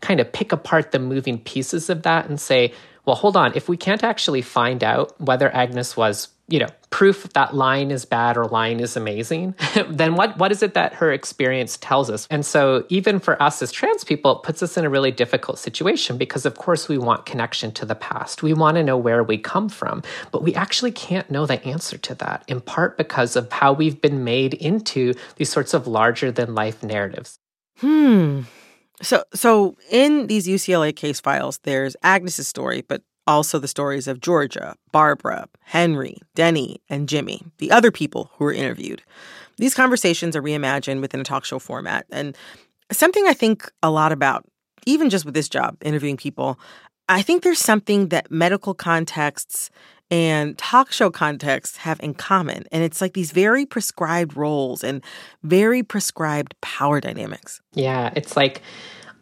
kind 0.00 0.20
of 0.20 0.32
pick 0.32 0.52
apart 0.52 0.92
the 0.92 0.98
moving 0.98 1.38
pieces 1.38 1.90
of 1.90 2.02
that 2.02 2.28
and 2.28 2.40
say, 2.40 2.72
well, 3.08 3.16
hold 3.16 3.38
on, 3.38 3.52
if 3.54 3.70
we 3.70 3.78
can't 3.78 4.04
actually 4.04 4.42
find 4.42 4.84
out 4.84 5.18
whether 5.18 5.48
Agnes 5.54 5.96
was, 5.96 6.28
you 6.46 6.58
know, 6.58 6.68
proof 6.90 7.26
that 7.32 7.54
line 7.54 7.90
is 7.90 8.04
bad 8.04 8.36
or 8.36 8.44
line 8.44 8.80
is 8.80 8.98
amazing, 8.98 9.54
then 9.88 10.14
what 10.14 10.36
what 10.36 10.52
is 10.52 10.62
it 10.62 10.74
that 10.74 10.92
her 10.92 11.10
experience 11.10 11.78
tells 11.78 12.10
us? 12.10 12.26
And 12.30 12.44
so 12.44 12.84
even 12.90 13.18
for 13.18 13.42
us 13.42 13.62
as 13.62 13.72
trans 13.72 14.04
people, 14.04 14.32
it 14.32 14.42
puts 14.42 14.62
us 14.62 14.76
in 14.76 14.84
a 14.84 14.90
really 14.90 15.10
difficult 15.10 15.58
situation 15.58 16.18
because 16.18 16.44
of 16.44 16.54
course 16.56 16.86
we 16.86 16.98
want 16.98 17.24
connection 17.24 17.72
to 17.72 17.86
the 17.86 17.94
past. 17.94 18.42
We 18.42 18.52
want 18.52 18.76
to 18.76 18.82
know 18.82 18.98
where 18.98 19.22
we 19.22 19.38
come 19.38 19.70
from, 19.70 20.02
but 20.30 20.42
we 20.42 20.54
actually 20.54 20.92
can't 20.92 21.30
know 21.30 21.46
the 21.46 21.64
answer 21.64 21.96
to 21.96 22.14
that, 22.16 22.44
in 22.46 22.60
part 22.60 22.98
because 22.98 23.36
of 23.36 23.50
how 23.50 23.72
we've 23.72 24.02
been 24.02 24.22
made 24.22 24.52
into 24.52 25.14
these 25.36 25.48
sorts 25.48 25.72
of 25.72 25.86
larger 25.86 26.30
than 26.30 26.54
life 26.54 26.82
narratives. 26.82 27.38
Hmm. 27.78 28.42
So, 29.00 29.24
so 29.32 29.76
in 29.90 30.26
these 30.26 30.46
UCLA 30.48 30.94
case 30.94 31.20
files, 31.20 31.58
there's 31.62 31.96
Agnes's 32.02 32.48
story, 32.48 32.82
but 32.82 33.02
also 33.26 33.58
the 33.58 33.68
stories 33.68 34.08
of 34.08 34.20
Georgia, 34.20 34.74
Barbara, 34.90 35.48
Henry, 35.60 36.18
Denny, 36.34 36.80
and 36.88 37.08
Jimmy, 37.08 37.42
the 37.58 37.70
other 37.70 37.90
people 37.90 38.30
who 38.34 38.44
were 38.46 38.52
interviewed. 38.52 39.02
These 39.58 39.74
conversations 39.74 40.34
are 40.34 40.42
reimagined 40.42 41.00
within 41.00 41.20
a 41.20 41.24
talk 41.24 41.44
show 41.44 41.58
format, 41.58 42.06
and 42.10 42.36
Something 42.90 43.26
I 43.26 43.34
think 43.34 43.70
a 43.82 43.90
lot 43.90 44.12
about, 44.12 44.46
even 44.86 45.10
just 45.10 45.26
with 45.26 45.34
this 45.34 45.48
job, 45.48 45.76
interviewing 45.82 46.16
people, 46.16 46.58
I 47.08 47.20
think 47.22 47.42
there's 47.42 47.58
something 47.58 48.08
that 48.08 48.30
medical 48.30 48.72
contexts 48.74 49.70
and 50.10 50.56
talk 50.56 50.92
show 50.92 51.10
contexts 51.10 51.78
have 51.78 52.00
in 52.00 52.14
common. 52.14 52.64
And 52.72 52.82
it's 52.82 53.00
like 53.00 53.12
these 53.12 53.32
very 53.32 53.66
prescribed 53.66 54.36
roles 54.36 54.82
and 54.82 55.02
very 55.42 55.82
prescribed 55.82 56.54
power 56.60 57.00
dynamics. 57.00 57.60
Yeah, 57.74 58.12
it's 58.16 58.36
like, 58.36 58.62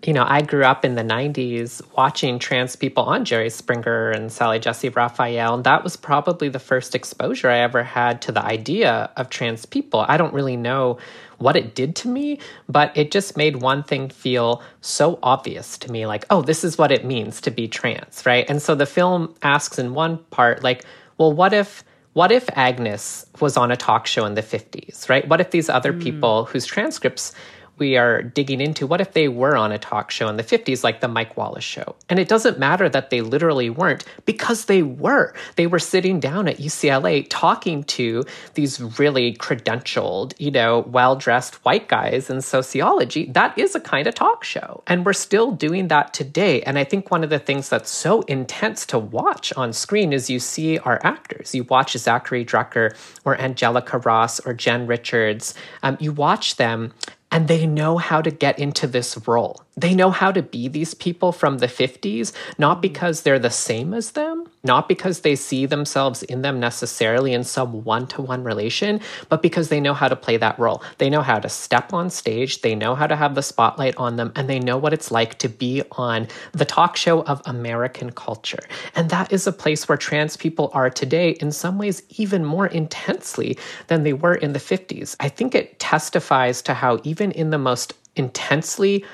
you 0.07 0.13
know, 0.13 0.25
I 0.25 0.41
grew 0.43 0.65
up 0.65 0.85
in 0.85 0.95
the 0.95 1.03
90s 1.03 1.83
watching 1.97 2.39
trans 2.39 2.77
people 2.77 3.03
on 3.03 3.25
Jerry 3.25 3.51
Springer 3.51 4.13
and 4.13 4.31
Sally 4.31 4.61
Jessy 4.61 4.89
Raphael. 4.89 5.55
And 5.55 5.65
that 5.65 5.83
was 5.83 5.97
probably 5.97 6.49
the 6.49 6.61
first 6.61 6.95
exposure 6.95 7.51
I 7.51 7.59
ever 7.59 7.83
had 7.83 8.23
to 8.23 8.33
the 8.33 8.45
idea 8.45 9.11
of 9.17 9.31
trans 9.31 9.67
people. 9.67 10.05
I 10.07 10.17
don't 10.17 10.33
really 10.33 10.57
know 10.57 10.99
what 11.39 11.57
it 11.57 11.75
did 11.75 11.97
to 11.97 12.09
me, 12.09 12.39
but 12.69 12.97
it 12.97 13.11
just 13.11 13.37
made 13.37 13.57
one 13.57 13.83
thing 13.83 14.09
feel 14.09 14.63
so 14.81 15.19
obvious 15.25 15.77
to 15.79 15.91
me 15.91 16.07
like, 16.07 16.25
oh, 16.31 16.41
this 16.41 16.63
is 16.63 16.79
what 16.79 16.93
it 16.93 17.05
means 17.05 17.41
to 17.41 17.51
be 17.51 17.67
trans, 17.67 18.25
right? 18.25 18.49
And 18.49 18.63
so 18.63 18.77
the 18.77 18.87
film 18.87 19.35
asks 19.43 19.77
in 19.77 19.93
one 19.93 20.19
part, 20.31 20.63
like, 20.63 20.85
well, 21.19 21.33
what 21.33 21.53
if 21.53 21.83
what 22.13 22.33
if 22.33 22.49
Agnes 22.55 23.27
was 23.41 23.59
on 23.59 23.71
a 23.71 23.77
talk 23.77 24.07
show 24.07 24.25
in 24.25 24.33
the 24.33 24.43
50s, 24.43 25.11
right? 25.11 25.29
What 25.29 25.43
if 25.43 25.51
these 25.51 25.69
other 25.69 25.93
mm. 25.93 26.03
people 26.03 26.47
whose 26.47 26.65
transcripts 26.65 27.35
we 27.79 27.97
are 27.97 28.23
digging 28.23 28.61
into 28.61 28.87
what 28.87 29.01
if 29.01 29.13
they 29.13 29.29
were 29.29 29.57
on 29.57 29.73
a 29.73 29.79
talk 29.79 30.11
show 30.11 30.29
in 30.29 30.37
the 30.37 30.43
50s, 30.43 30.83
like 30.83 31.01
the 31.01 31.09
Mike 31.09 31.37
Wallace 31.37 31.65
show? 31.65 31.97
And 32.09 32.19
it 32.19 32.29
doesn't 32.29 32.59
matter 32.59 32.89
that 32.89 33.11
they 33.11 33.21
literally 33.21 33.71
weren't 33.71 34.05
because 34.25 34.65
they 34.67 34.83
were. 34.83 35.35
They 35.57 35.67
were 35.67 35.79
sitting 35.79 36.21
down 36.21 36.49
at 36.49 36.59
UCLA 36.59 37.27
talking 37.29 37.85
to 37.85 38.25
these 38.55 38.81
really 38.99 39.35
credentialed, 39.35 40.35
you 40.39 40.51
know, 40.51 40.81
well 40.81 41.17
dressed 41.17 41.57
white 41.65 41.89
guys 41.89 42.31
in 42.31 42.41
sociology. 42.41 43.27
That 43.27 43.57
is 43.59 43.75
a 43.75 43.81
kind 43.81 44.07
of 44.07 44.15
talk 44.15 44.45
show. 44.45 44.83
And 44.87 45.05
we're 45.05 45.13
still 45.13 45.53
doing 45.53 45.89
that 45.89 46.15
today. 46.15 46.63
And 46.63 46.79
I 46.79 46.85
think 46.85 47.11
one 47.11 47.25
of 47.25 47.31
the 47.31 47.39
things 47.39 47.69
that's 47.69 47.91
so 47.91 48.23
intense 48.23 48.87
to 48.87 48.99
watch 48.99 49.53
on 49.55 49.73
screen 49.73 50.13
is 50.13 50.31
you 50.31 50.39
see 50.39 50.79
our 50.79 51.01
actors. 51.05 51.55
You 51.55 51.65
watch 51.65 51.95
Zackary 51.95 52.47
Drucker 52.47 52.97
or 53.25 53.41
Angelica 53.41 53.99
Ross 53.99 54.41
or 54.41 54.55
Jen 54.55 54.87
Richards. 54.87 55.55
Um, 55.83 55.97
you 56.01 56.13
watch 56.13 56.57
them 56.57 56.93
and 57.37 57.49
they 57.49 57.67
know 57.67 57.99
how 57.99 58.23
to 58.23 58.31
get 58.31 58.59
into 58.59 58.87
this 58.87 59.19
role. 59.29 59.63
They 59.79 59.95
know 59.95 60.11
how 60.11 60.33
to 60.33 60.43
be 60.43 60.69
these 60.69 60.95
people 60.95 61.33
from 61.33 61.59
the 61.59 61.67
50s, 61.67 62.33
not 62.57 62.77
mm-hmm. 62.77 62.81
because 62.81 63.23
they're 63.23 63.39
the 63.39 63.51
same 63.51 63.93
as 63.93 64.13
them, 64.13 64.47
not 64.65 64.89
because 64.89 65.21
they 65.21 65.37
see 65.37 65.67
themselves 65.67 66.23
in 66.23 66.41
them 66.41 66.59
necessarily 66.59 67.35
in 67.35 67.45
some 67.45 67.85
one 67.85 68.07
to 68.09 68.23
one 68.23 68.43
relation, 68.43 69.01
but 69.29 69.43
because 69.43 69.69
they 69.69 69.81
know 69.81 69.93
how 69.93 70.09
to 70.09 70.17
play 70.17 70.39
that 70.39 70.59
role. 70.59 70.83
They 70.97 71.11
know 71.11 71.21
how 71.21 71.39
to 71.39 71.51
step 71.51 71.93
on 71.93 72.09
stage, 72.09 72.63
they 72.63 72.75
know 72.75 72.95
how 72.95 73.07
to 73.07 73.17
have 73.17 73.35
the 73.35 73.43
spotlight 73.43 73.95
on 73.99 74.17
them, 74.17 74.33
and 74.35 74.49
they 74.49 74.59
know 74.59 74.79
what 74.79 74.95
it's 74.95 75.11
like 75.11 75.39
to 75.41 75.49
be 75.49 75.83
on 75.93 76.27
the 76.53 76.65
talk 76.65 76.97
show 76.97 77.23
of 77.25 77.43
American 77.45 78.13
culture. 78.13 78.65
And 78.95 79.11
that 79.11 79.31
is 79.31 79.47
a 79.47 79.53
place 79.53 79.87
where 79.87 79.99
trans 79.99 80.39
people 80.39 80.71
are 80.73 80.89
today, 80.89 81.33
in 81.33 81.53
some 81.53 81.77
ways, 81.77 82.03
even 82.17 82.47
more 82.47 82.67
intensely 82.67 83.59
than 83.89 84.05
they 84.05 84.15
were 84.15 84.37
in 84.37 84.55
the 84.55 84.59
50s. 84.59 85.17
I 85.21 85.29
think 85.29 85.55
it 85.55 85.79
testifies 85.79 86.63
to 86.63 86.73
how, 86.73 86.99
even 87.05 87.31
in 87.33 87.51
the 87.51 87.59
most 87.59 87.93
intensely 88.17 89.05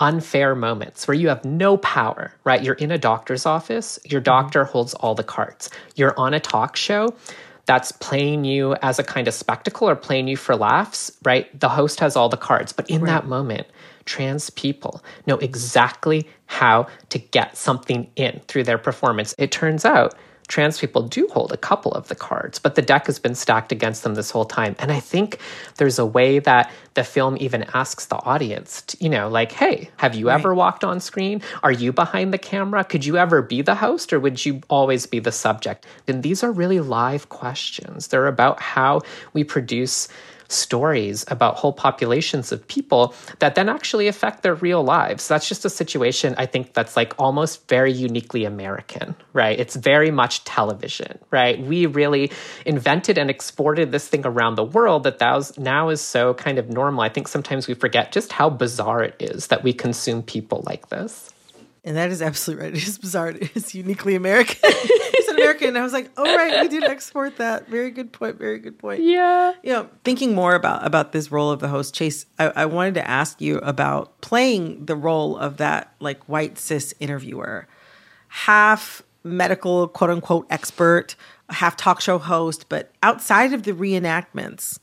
unfair 0.00 0.54
moments 0.54 1.08
where 1.08 1.16
you 1.16 1.28
have 1.28 1.44
no 1.44 1.76
power, 1.78 2.32
right? 2.44 2.62
You're 2.62 2.74
in 2.74 2.90
a 2.90 2.98
doctor's 2.98 3.46
office, 3.46 3.98
your 4.04 4.20
mm-hmm. 4.20 4.24
doctor 4.24 4.64
holds 4.64 4.94
all 4.94 5.14
the 5.14 5.24
cards. 5.24 5.70
You're 5.96 6.18
on 6.18 6.34
a 6.34 6.40
talk 6.40 6.76
show 6.76 7.14
that's 7.66 7.92
playing 7.92 8.44
you 8.44 8.74
as 8.76 8.98
a 8.98 9.04
kind 9.04 9.28
of 9.28 9.34
spectacle 9.34 9.88
or 9.88 9.94
playing 9.94 10.26
you 10.26 10.36
for 10.36 10.56
laughs, 10.56 11.12
right? 11.22 11.58
The 11.60 11.68
host 11.68 12.00
has 12.00 12.16
all 12.16 12.30
the 12.30 12.38
cards. 12.38 12.72
But 12.72 12.88
in 12.88 13.02
right. 13.02 13.08
that 13.08 13.26
moment, 13.26 13.66
trans 14.06 14.48
people 14.50 15.04
know 15.26 15.36
exactly 15.36 16.26
how 16.46 16.86
to 17.10 17.18
get 17.18 17.58
something 17.58 18.10
in 18.16 18.40
through 18.48 18.64
their 18.64 18.78
performance. 18.78 19.34
It 19.36 19.52
turns 19.52 19.84
out 19.84 20.14
trans 20.48 20.78
people 20.78 21.02
do 21.02 21.28
hold 21.28 21.52
a 21.52 21.56
couple 21.56 21.92
of 21.92 22.08
the 22.08 22.14
cards, 22.14 22.58
but 22.58 22.74
the 22.74 22.82
deck 22.82 23.06
has 23.06 23.18
been 23.18 23.34
stacked 23.34 23.70
against 23.70 24.02
them 24.02 24.14
this 24.14 24.30
whole 24.30 24.44
time. 24.44 24.74
And 24.78 24.90
I 24.90 24.98
think 24.98 25.38
there's 25.76 25.98
a 25.98 26.06
way 26.06 26.38
that 26.40 26.72
the 26.94 27.04
film 27.04 27.36
even 27.38 27.64
asks 27.74 28.06
the 28.06 28.16
audience, 28.16 28.82
to, 28.82 28.96
you 29.00 29.10
know, 29.10 29.28
like, 29.28 29.52
hey, 29.52 29.90
have 29.98 30.14
you 30.14 30.28
right. 30.28 30.34
ever 30.34 30.54
walked 30.54 30.84
on 30.84 31.00
screen? 31.00 31.42
Are 31.62 31.72
you 31.72 31.92
behind 31.92 32.32
the 32.32 32.38
camera? 32.38 32.82
Could 32.82 33.04
you 33.04 33.16
ever 33.16 33.42
be 33.42 33.62
the 33.62 33.76
host 33.76 34.12
or 34.12 34.18
would 34.18 34.44
you 34.44 34.62
always 34.68 35.06
be 35.06 35.20
the 35.20 35.32
subject? 35.32 35.86
And 36.08 36.22
these 36.22 36.42
are 36.42 36.50
really 36.50 36.80
live 36.80 37.28
questions. 37.28 38.08
They're 38.08 38.26
about 38.26 38.60
how 38.60 39.02
we 39.34 39.44
produce 39.44 40.08
stories 40.48 41.24
about 41.28 41.56
whole 41.56 41.72
populations 41.72 42.52
of 42.52 42.66
people 42.68 43.14
that 43.38 43.54
then 43.54 43.68
actually 43.68 44.08
affect 44.08 44.42
their 44.42 44.54
real 44.54 44.82
lives. 44.82 45.28
That's 45.28 45.48
just 45.48 45.64
a 45.64 45.70
situation 45.70 46.34
I 46.38 46.46
think 46.46 46.74
that's 46.74 46.96
like 46.96 47.14
almost 47.18 47.68
very 47.68 47.92
uniquely 47.92 48.44
American, 48.44 49.14
right? 49.32 49.58
It's 49.58 49.76
very 49.76 50.10
much 50.10 50.44
television, 50.44 51.18
right? 51.30 51.60
We 51.60 51.86
really 51.86 52.32
invented 52.64 53.18
and 53.18 53.30
exported 53.30 53.92
this 53.92 54.08
thing 54.08 54.24
around 54.24 54.54
the 54.56 54.64
world 54.64 55.04
that 55.04 55.20
now 55.58 55.88
is 55.90 56.00
so 56.00 56.34
kind 56.34 56.58
of 56.58 56.70
normal. 56.70 57.02
I 57.02 57.08
think 57.08 57.28
sometimes 57.28 57.68
we 57.68 57.74
forget 57.74 58.12
just 58.12 58.32
how 58.32 58.48
bizarre 58.50 59.02
it 59.02 59.16
is 59.20 59.48
that 59.48 59.62
we 59.62 59.72
consume 59.72 60.22
people 60.22 60.62
like 60.66 60.88
this. 60.88 61.30
And 61.88 61.96
that 61.96 62.10
is 62.10 62.20
absolutely 62.20 62.66
right. 62.66 62.74
It 62.76 62.86
is 62.86 62.98
bizarre. 62.98 63.30
It 63.30 63.56
is 63.56 63.74
uniquely 63.74 64.14
American. 64.14 64.58
it's 64.62 65.28
an 65.28 65.36
American. 65.36 65.74
I 65.74 65.82
was 65.82 65.94
like, 65.94 66.10
oh 66.18 66.36
right, 66.36 66.60
we 66.60 66.68
did 66.68 66.84
export 66.84 67.38
that. 67.38 67.66
Very 67.66 67.90
good 67.90 68.12
point. 68.12 68.36
Very 68.36 68.58
good 68.58 68.78
point. 68.78 69.00
Yeah. 69.00 69.54
You 69.62 69.72
know, 69.72 69.88
thinking 70.04 70.34
more 70.34 70.54
about 70.54 70.86
about 70.86 71.12
this 71.12 71.32
role 71.32 71.50
of 71.50 71.60
the 71.60 71.68
host, 71.68 71.94
Chase, 71.94 72.26
I, 72.38 72.48
I 72.48 72.66
wanted 72.66 72.92
to 72.94 73.08
ask 73.08 73.40
you 73.40 73.56
about 73.60 74.20
playing 74.20 74.84
the 74.84 74.96
role 74.96 75.38
of 75.38 75.56
that 75.56 75.94
like 75.98 76.22
white 76.24 76.58
cis 76.58 76.92
interviewer, 77.00 77.66
half 78.28 79.02
medical 79.24 79.88
quote 79.88 80.10
unquote 80.10 80.46
expert, 80.50 81.16
half 81.48 81.74
talk 81.74 82.02
show 82.02 82.18
host, 82.18 82.66
but 82.68 82.92
outside 83.02 83.54
of 83.54 83.62
the 83.62 83.72
reenactments, 83.72 84.78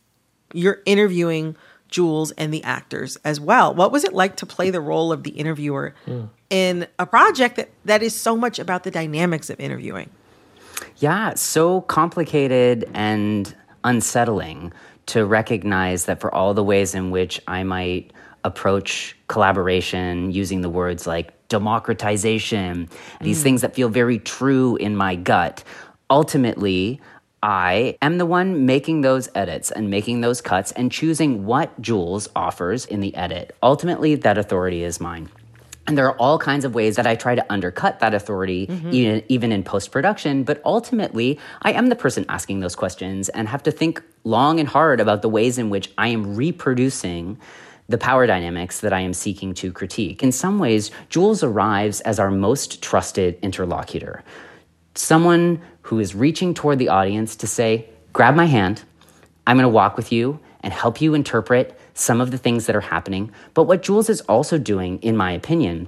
you're 0.54 0.82
interviewing 0.88 1.56
Jules 1.96 2.32
and 2.32 2.54
the 2.54 2.62
actors 2.66 3.18
as 3.24 3.40
well. 3.40 3.74
What 3.74 3.90
was 3.90 4.04
it 4.04 4.12
like 4.12 4.36
to 4.38 4.46
play 4.46 4.70
the 4.70 4.82
role 4.82 5.14
of 5.14 5.24
the 5.24 5.30
interviewer 5.30 5.96
mm. 6.06 6.28
in 6.50 6.88
a 7.00 7.06
project 7.06 7.56
that, 7.56 7.70
that 7.86 8.04
is 8.04 8.14
so 8.14 8.36
much 8.36 8.60
about 8.60 8.84
the 8.84 8.92
dynamics 8.92 9.50
of 9.50 9.62
interviewing? 9.62 10.10
Yeah, 10.98 11.36
so 11.36 11.80
complicated 11.80 12.84
and 12.94 13.56
unsettling 13.86 14.74
to 15.06 15.25
recognize 15.25 16.04
that 16.04 16.20
for 16.20 16.36
all 16.36 16.54
the 16.54 16.66
ways 16.66 16.96
in 16.96 17.12
which 17.12 17.40
I 17.48 17.64
might 17.64 18.12
approach 18.44 19.16
collaboration 19.30 20.32
using 20.32 20.60
the 20.60 20.70
words 20.70 21.08
like 21.08 21.32
democratization, 21.48 22.90
these 23.22 23.40
mm. 23.40 23.44
things 23.44 23.62
that 23.62 23.74
feel 23.74 23.88
very 23.88 24.20
true 24.20 24.75
in 24.75 24.98
my 24.98 25.16
gut, 25.16 25.64
ultimately, 26.10 27.00
I 27.46 27.96
am 28.02 28.18
the 28.18 28.25
one 28.25 28.66
making 28.66 29.02
those 29.02 29.30
edits 29.36 29.70
and 29.70 29.92
making 29.92 30.22
those 30.22 30.42
cuts 30.42 30.72
and 30.72 30.92
choosing 30.92 31.46
what 31.46 31.80
Jules 31.80 32.28
offers 32.36 32.88
in 32.88 33.02
the 33.02 33.16
edit. 33.16 33.56
Ultimately, 33.62 34.16
that 34.16 34.40
authority 34.40 34.84
is 34.84 35.00
mine. 35.00 35.30
And 35.86 35.96
there 35.96 36.08
are 36.08 36.18
all 36.18 36.40
kinds 36.40 36.66
of 36.66 36.74
ways 36.74 36.96
that 36.96 37.06
I 37.06 37.14
try 37.14 37.36
to 37.36 37.46
undercut 37.54 38.00
that 38.00 38.16
authority, 38.16 38.66
mm-hmm. 38.66 38.92
even, 38.92 39.24
even 39.28 39.52
in 39.52 39.62
post 39.62 39.92
production. 39.92 40.44
But 40.44 40.60
ultimately, 40.66 41.40
I 41.62 41.74
am 41.74 41.90
the 41.90 41.96
person 41.96 42.25
asking 42.30 42.62
those 42.62 42.75
questions 42.75 43.30
and 43.30 43.48
have 43.48 43.62
to 43.62 43.72
think 43.72 44.02
long 44.24 44.60
and 44.60 44.68
hard 44.68 45.00
about 45.00 45.22
the 45.22 45.30
ways 45.30 45.60
in 45.60 45.70
which 45.70 45.92
I 46.00 46.08
am 46.08 46.36
reproducing 46.36 47.38
the 47.88 48.00
power 48.00 48.25
dynamics 48.25 48.80
that 48.80 48.92
I 48.92 49.02
am 49.02 49.14
seeking 49.14 49.54
to 49.54 49.72
critique. 49.72 50.24
In 50.24 50.32
some 50.32 50.58
ways, 50.58 50.90
Jules 51.10 51.44
arrives 51.44 52.02
as 52.02 52.18
our 52.18 52.32
most 52.32 52.82
trusted 52.82 53.38
interlocutor 53.44 54.24
someone 54.96 55.62
who 55.84 56.00
is 56.00 56.16
reaching 56.16 56.54
toward 56.54 56.80
the 56.80 56.90
audience 56.90 57.36
to 57.38 57.48
say, 57.48 57.90
grab 58.14 58.36
my 58.36 58.46
hand, 58.46 58.84
I'm 59.46 59.58
going 59.58 59.64
to 59.64 59.70
walk 59.70 59.98
with 59.98 60.12
you 60.12 60.40
and 60.62 60.74
help 60.74 61.00
you 61.00 61.14
interpret 61.14 61.80
some 61.94 62.20
of 62.20 62.32
the 62.32 62.38
things 62.38 62.66
that 62.66 62.75
are 62.75 62.82
happening. 62.82 63.32
But 63.54 63.64
what 63.64 63.84
Jules 63.84 64.10
is 64.10 64.22
also 64.22 64.58
doing, 64.58 65.00
in 65.02 65.16
my 65.16 65.32
opinion, 65.32 65.88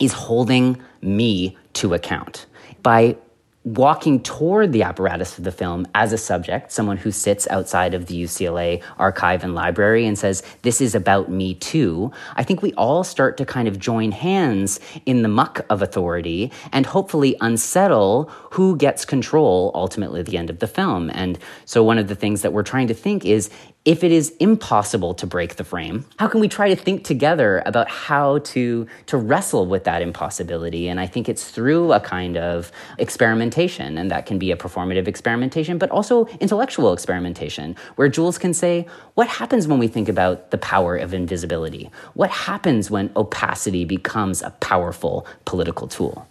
is 0.00 0.12
holding 0.12 0.80
me 1.00 1.56
to 1.74 1.94
account 1.94 2.46
by 2.82 3.16
walking 3.64 4.20
toward 4.20 4.72
the 4.72 4.82
apparatus 4.82 5.38
of 5.38 5.44
the 5.44 5.52
film 5.52 5.86
as 5.94 6.12
a 6.12 6.18
subject, 6.18 6.72
someone 6.72 6.96
who 6.96 7.12
sits 7.12 7.46
outside 7.48 7.94
of 7.94 8.06
the 8.06 8.24
UCLA 8.24 8.82
archive 8.98 9.44
and 9.44 9.54
library 9.54 10.04
and 10.04 10.18
says, 10.18 10.42
This 10.62 10.80
is 10.80 10.94
about 10.94 11.30
me 11.30 11.54
too, 11.54 12.10
I 12.34 12.42
think 12.42 12.60
we 12.60 12.72
all 12.74 13.04
start 13.04 13.36
to 13.36 13.44
kind 13.44 13.68
of 13.68 13.78
join 13.78 14.10
hands 14.10 14.80
in 15.06 15.22
the 15.22 15.28
muck 15.28 15.64
of 15.70 15.80
authority 15.80 16.50
and 16.72 16.86
hopefully 16.86 17.36
unsettle 17.40 18.30
who 18.50 18.76
gets 18.76 19.04
control 19.04 19.70
ultimately 19.74 20.20
at 20.20 20.26
the 20.26 20.36
end 20.36 20.50
of 20.50 20.58
the 20.58 20.66
film. 20.66 21.10
And 21.14 21.38
so, 21.64 21.84
one 21.84 21.98
of 21.98 22.08
the 22.08 22.16
things 22.16 22.42
that 22.42 22.52
we're 22.52 22.62
trying 22.64 22.88
to 22.88 22.94
think 22.94 23.24
is 23.24 23.48
if 23.84 24.04
it 24.04 24.12
is 24.12 24.30
impossible 24.38 25.12
to 25.14 25.26
break 25.26 25.56
the 25.56 25.64
frame, 25.64 26.04
how 26.16 26.28
can 26.28 26.40
we 26.40 26.48
try 26.48 26.68
to 26.68 26.76
think 26.76 27.04
together 27.04 27.62
about 27.66 27.88
how 27.88 28.38
to 28.38 28.86
to 29.06 29.16
wrestle 29.16 29.66
with 29.66 29.84
that 29.84 30.02
impossibility? 30.02 30.88
And 30.88 31.00
I 31.00 31.06
think 31.06 31.28
it's 31.28 31.50
through 31.50 31.92
a 31.92 31.98
kind 31.98 32.36
of 32.36 32.70
experimentation, 32.98 33.98
and 33.98 34.10
that 34.10 34.24
can 34.26 34.38
be 34.38 34.52
a 34.52 34.56
performative 34.56 35.08
experimentation, 35.08 35.78
but 35.78 35.90
also 35.90 36.26
intellectual 36.40 36.92
experimentation, 36.92 37.74
where 37.96 38.08
Jules 38.08 38.38
can 38.38 38.54
say, 38.54 38.86
what 39.14 39.26
happens 39.26 39.66
when 39.66 39.80
we 39.80 39.88
think 39.88 40.08
about 40.08 40.52
the 40.52 40.58
power 40.58 40.96
of 40.96 41.12
invisibility? 41.12 41.90
What 42.14 42.30
happens 42.30 42.88
when 42.88 43.10
opacity 43.16 43.84
becomes 43.84 44.42
a 44.42 44.50
powerful 44.60 45.26
political 45.44 45.88
tool? 45.88 46.28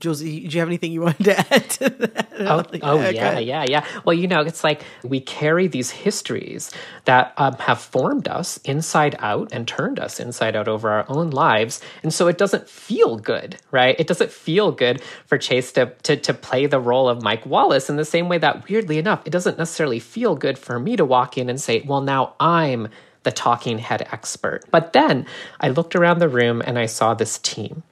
Jules, 0.00 0.20
do 0.20 0.28
you 0.28 0.58
have 0.60 0.68
anything 0.68 0.92
you 0.92 1.00
wanted 1.02 1.24
to 1.24 1.38
add 1.54 1.70
to 1.70 1.88
that? 1.88 2.28
Oh, 2.38 2.64
oh 2.82 3.08
yeah, 3.08 3.38
yeah, 3.38 3.64
yeah. 3.66 3.84
Well, 4.04 4.14
you 4.14 4.28
know, 4.28 4.40
it's 4.40 4.62
like 4.62 4.82
we 5.02 5.20
carry 5.20 5.68
these 5.68 5.90
histories 5.90 6.70
that 7.06 7.32
um, 7.38 7.54
have 7.54 7.80
formed 7.80 8.28
us 8.28 8.58
inside 8.58 9.16
out 9.20 9.48
and 9.52 9.66
turned 9.66 9.98
us 9.98 10.20
inside 10.20 10.54
out 10.54 10.68
over 10.68 10.90
our 10.90 11.06
own 11.08 11.30
lives. 11.30 11.80
And 12.02 12.12
so 12.12 12.28
it 12.28 12.36
doesn't 12.38 12.68
feel 12.68 13.16
good, 13.16 13.56
right? 13.70 13.96
It 13.98 14.06
doesn't 14.06 14.30
feel 14.30 14.70
good 14.72 15.02
for 15.26 15.38
Chase 15.38 15.72
to, 15.72 15.86
to, 16.02 16.16
to 16.16 16.34
play 16.34 16.66
the 16.66 16.80
role 16.80 17.08
of 17.08 17.22
Mike 17.22 17.46
Wallace 17.46 17.88
in 17.88 17.96
the 17.96 18.04
same 18.04 18.28
way 18.28 18.38
that, 18.38 18.68
weirdly 18.68 18.98
enough, 18.98 19.22
it 19.24 19.30
doesn't 19.30 19.58
necessarily 19.58 19.98
feel 19.98 20.36
good 20.36 20.58
for 20.58 20.78
me 20.78 20.96
to 20.96 21.04
walk 21.04 21.38
in 21.38 21.48
and 21.48 21.60
say, 21.60 21.82
well, 21.86 22.02
now 22.02 22.34
I'm 22.38 22.88
the 23.22 23.32
talking 23.32 23.78
head 23.78 24.06
expert. 24.12 24.62
But 24.70 24.92
then 24.92 25.26
I 25.60 25.70
looked 25.70 25.96
around 25.96 26.20
the 26.20 26.28
room 26.28 26.62
and 26.64 26.78
I 26.78 26.86
saw 26.86 27.12
this 27.12 27.38
team. 27.38 27.82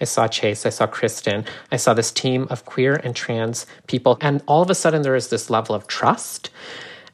I 0.00 0.04
saw 0.04 0.28
Chase, 0.28 0.64
I 0.64 0.70
saw 0.70 0.86
Kristen, 0.86 1.44
I 1.72 1.76
saw 1.76 1.94
this 1.94 2.12
team 2.12 2.46
of 2.50 2.64
queer 2.64 2.94
and 2.94 3.14
trans 3.14 3.66
people. 3.86 4.18
And 4.20 4.42
all 4.46 4.62
of 4.62 4.70
a 4.70 4.74
sudden, 4.74 5.02
there 5.02 5.16
is 5.16 5.28
this 5.28 5.50
level 5.50 5.74
of 5.74 5.86
trust 5.86 6.50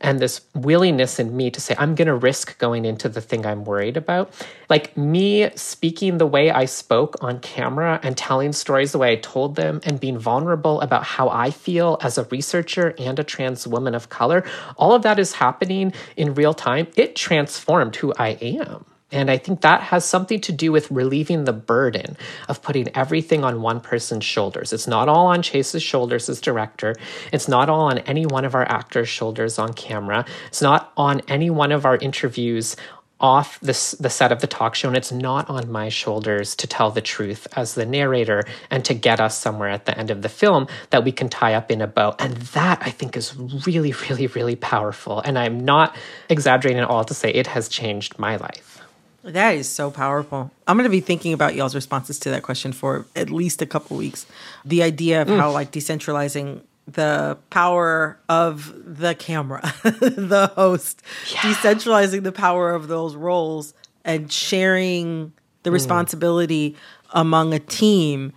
and 0.05 0.21
this 0.21 0.43
willingness 0.55 1.19
in 1.19 1.35
me 1.35 1.51
to 1.51 1.61
say, 1.61 1.75
I'm 1.79 1.95
going 1.95 2.09
to 2.09 2.15
risk 2.15 2.59
going 2.59 2.85
into 2.85 3.09
the 3.09 3.23
thing 3.23 3.47
I'm 3.47 3.65
worried 3.65 3.97
about. 3.97 4.33
Like 4.69 4.97
me 4.97 5.51
speaking 5.57 6.19
the 6.19 6.27
way 6.27 6.51
I 6.51 6.67
spoke 6.67 7.17
on 7.23 7.41
camera 7.41 7.99
and 8.03 8.17
telling 8.17 8.53
stories 8.53 8.93
the 8.93 8.99
way 8.99 9.13
I 9.13 9.17
told 9.17 9.57
them 9.57 9.81
and 9.85 9.99
being 9.99 10.19
vulnerable 10.19 10.81
about 10.83 11.05
how 11.05 11.31
I 11.31 11.51
feel 11.51 11.97
as 12.03 12.19
a 12.19 12.25
researcher 12.25 12.95
and 12.99 13.19
a 13.19 13.25
trans 13.25 13.67
woman 13.67 13.95
of 13.95 14.11
color, 14.11 14.45
all 14.77 14.93
of 14.93 15.03
that 15.03 15.19
is 15.19 15.33
happening 15.33 15.95
in 16.17 16.35
real 16.35 16.55
time. 16.55 16.87
It 16.97 17.17
transformed 17.17 17.97
who 17.97 18.13
I 18.19 18.31
am. 18.43 18.85
And 19.13 19.31
I 19.31 19.39
think 19.39 19.61
that 19.61 19.81
has 19.83 20.05
something 20.05 20.41
to 20.41 20.53
do 20.53 20.73
with 20.73 20.91
relieving 20.91 21.45
the 21.45 21.53
burden 21.53 22.17
of 22.49 22.63
putting 22.63 22.89
everything 22.97 23.45
on 23.45 23.63
one 23.63 23.81
person's 23.81 24.25
shoulders. 24.25 24.73
It's 24.73 24.89
not 24.89 25.09
all 25.09 25.27
on 25.27 25.43
Chase's 25.43 25.83
shoulders 25.83 26.29
as 26.29 26.41
director. 26.41 26.95
It's 27.33 27.47
not 27.47 27.69
all 27.69 27.83
on 27.83 27.99
any 27.99 28.27
one 28.27 28.45
of 28.45 28.55
our 28.55 28.69
actors' 28.69 29.09
shoulders 29.09 29.59
on 29.59 29.73
camera. 29.73 30.25
It's 30.49 30.63
not 30.63 30.93
on 30.97 31.21
any 31.29 31.51
one 31.51 31.71
of 31.71 31.85
our 31.85 31.97
interviews 31.97 32.77
off 33.21 33.61
this, 33.61 33.93
the 33.93 34.11
set 34.11 34.33
of 34.33 34.41
the 34.41 34.47
talk 34.47 34.75
show. 34.75 34.89
And 34.89 34.97
it's 34.97 35.13
not 35.13 35.49
on 35.49 35.71
my 35.71 35.89
shoulders 35.89 36.57
to 36.57 36.67
tell 36.67 36.91
the 36.91 37.01
truth 37.01 37.47
as 37.57 37.75
the 37.75 37.87
narrator 37.87 38.45
and 38.71 38.85
to 38.85 38.95
get 38.95 39.21
us 39.21 39.39
somewhere 39.39 39.69
at 39.69 39.87
the 39.87 39.97
end 39.97 40.11
of 40.11 40.23
the 40.23 40.29
film 40.29 40.67
that 40.91 41.05
we 41.05 41.13
can 41.13 41.29
tie 41.29 41.55
up 41.55 41.71
in 41.71 41.81
a 41.81 41.87
bow. 41.87 42.17
And 42.19 42.35
that 42.35 42.83
I 42.83 42.91
think 42.91 43.17
is 43.17 43.37
really, 43.37 43.93
really, 43.93 44.27
really 44.27 44.57
powerful. 44.57 45.21
And 45.21 45.39
I'm 45.39 45.61
not 45.61 45.97
exaggerating 46.29 46.81
at 46.81 46.89
all 46.89 47.05
to 47.05 47.15
say 47.15 47.31
it 47.31 47.47
has 47.47 47.69
changed 47.69 48.19
my 48.19 48.37
life. 48.37 48.84
That 49.25 49.57
is 49.57 49.69
so 49.69 49.91
powerful. 49.91 50.51
I'm 50.69 50.77
going 50.77 50.85
to 50.85 50.91
be 50.91 51.01
thinking 51.01 51.33
about 51.33 51.55
y'all's 51.55 51.75
responses 51.75 52.19
to 52.21 52.31
that 52.31 52.43
question 52.43 52.73
for 52.73 53.07
at 53.17 53.31
least 53.31 53.63
a 53.63 53.67
couple 53.67 53.97
weeks. 53.97 54.27
The 54.67 54.83
idea 54.83 55.23
of 55.23 55.29
mm. 55.29 55.39
how 55.39 55.51
like 55.51 55.71
decentralizing 55.71 56.61
the 56.87 57.39
power 57.49 58.19
of 58.29 58.75
the 58.85 59.15
camera, 59.15 59.63
the 59.83 60.53
host, 60.55 61.01
yeah. 61.33 61.39
decentralizing 61.39 62.23
the 62.23 62.33
power 62.33 62.75
of 62.75 62.89
those 62.89 63.17
roles 63.17 63.73
and 64.05 64.31
sharing 64.31 65.33
the 65.63 65.71
mm. 65.71 65.75
responsibility 65.75 66.77
among 67.15 67.55
a 67.55 67.59
team. 67.59 68.31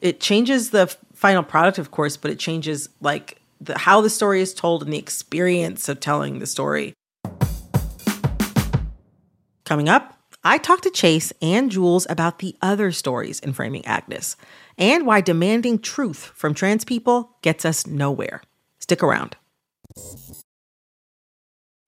It 0.00 0.20
changes 0.20 0.70
the 0.70 0.86
final 1.12 1.42
product, 1.42 1.76
of 1.76 1.90
course, 1.90 2.16
but 2.16 2.30
it 2.30 2.38
changes 2.38 2.88
like 3.02 3.38
the, 3.60 3.76
how 3.76 4.00
the 4.00 4.08
story 4.08 4.40
is 4.40 4.54
told 4.54 4.82
and 4.82 4.90
the 4.90 4.98
experience 4.98 5.90
of 5.90 6.00
telling 6.00 6.38
the 6.38 6.46
story. 6.46 6.94
Coming 9.64 9.90
up, 9.90 10.18
I 10.44 10.58
talked 10.58 10.82
to 10.82 10.90
Chase 10.90 11.32
and 11.40 11.70
Jules 11.70 12.04
about 12.10 12.40
the 12.40 12.56
other 12.60 12.90
stories 12.90 13.38
in 13.38 13.52
Framing 13.52 13.84
Agnes 13.86 14.36
and 14.76 15.06
why 15.06 15.20
demanding 15.20 15.78
truth 15.78 16.32
from 16.34 16.52
trans 16.52 16.84
people 16.84 17.36
gets 17.42 17.64
us 17.64 17.86
nowhere. 17.86 18.42
Stick 18.80 19.04
around. 19.04 19.36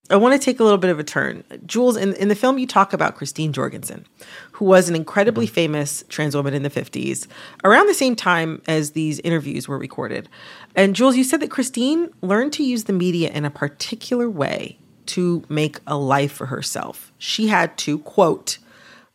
I 0.09 0.17
want 0.17 0.41
to 0.41 0.45
take 0.45 0.61
a 0.61 0.63
little 0.63 0.79
bit 0.79 0.91
of 0.91 1.01
a 1.01 1.05
turn. 1.05 1.43
Jules, 1.67 1.97
in, 1.97 2.13
in 2.15 2.29
the 2.29 2.37
film, 2.37 2.59
you 2.59 2.67
talk 2.67 2.93
about 2.93 3.17
Christine 3.17 3.53
Jorgensen, 3.53 4.07
who 4.53 4.67
was 4.67 4.89
an 4.89 4.95
incredibly 4.95 5.49
famous 5.49 6.05
trans 6.09 6.37
woman 6.37 6.55
in 6.55 6.63
the 6.63 6.71
50s, 6.71 7.27
around 7.65 7.89
the 7.89 7.95
same 7.95 8.15
time 8.15 8.63
as 8.69 8.93
these 8.93 9.19
interviews 9.21 9.67
were 9.67 9.79
recorded. 9.79 10.29
And 10.77 10.95
Jules, 10.95 11.17
you 11.17 11.25
said 11.25 11.41
that 11.41 11.51
Christine 11.51 12.11
learned 12.21 12.53
to 12.53 12.63
use 12.63 12.85
the 12.85 12.93
media 12.93 13.31
in 13.31 13.45
a 13.45 13.51
particular 13.51 14.31
way 14.31 14.79
to 15.07 15.45
make 15.49 15.79
a 15.87 15.97
life 15.97 16.33
for 16.33 16.47
herself. 16.47 17.13
She 17.19 17.49
had 17.49 17.77
to, 17.79 17.99
quote, 17.99 18.59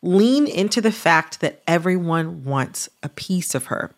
lean 0.02 0.46
into 0.46 0.80
the 0.80 0.92
fact 0.92 1.40
that 1.40 1.62
everyone 1.66 2.44
wants 2.44 2.88
a 3.02 3.08
piece 3.08 3.54
of 3.54 3.66
her. 3.66 3.92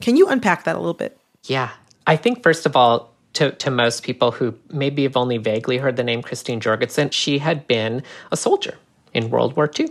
Can 0.00 0.16
you 0.16 0.28
unpack 0.28 0.64
that 0.64 0.76
a 0.76 0.78
little 0.78 0.94
bit? 0.94 1.18
Yeah. 1.44 1.70
I 2.06 2.16
think, 2.16 2.42
first 2.42 2.66
of 2.66 2.76
all, 2.76 3.12
to, 3.34 3.52
to 3.52 3.70
most 3.70 4.02
people 4.02 4.32
who 4.32 4.54
maybe 4.70 5.02
have 5.02 5.16
only 5.16 5.38
vaguely 5.38 5.78
heard 5.78 5.96
the 5.96 6.04
name 6.04 6.22
Christine 6.22 6.60
Jorgensen, 6.60 7.10
she 7.10 7.38
had 7.38 7.66
been 7.66 8.02
a 8.32 8.36
soldier 8.36 8.76
in 9.12 9.30
World 9.30 9.56
War 9.56 9.70
II. 9.78 9.88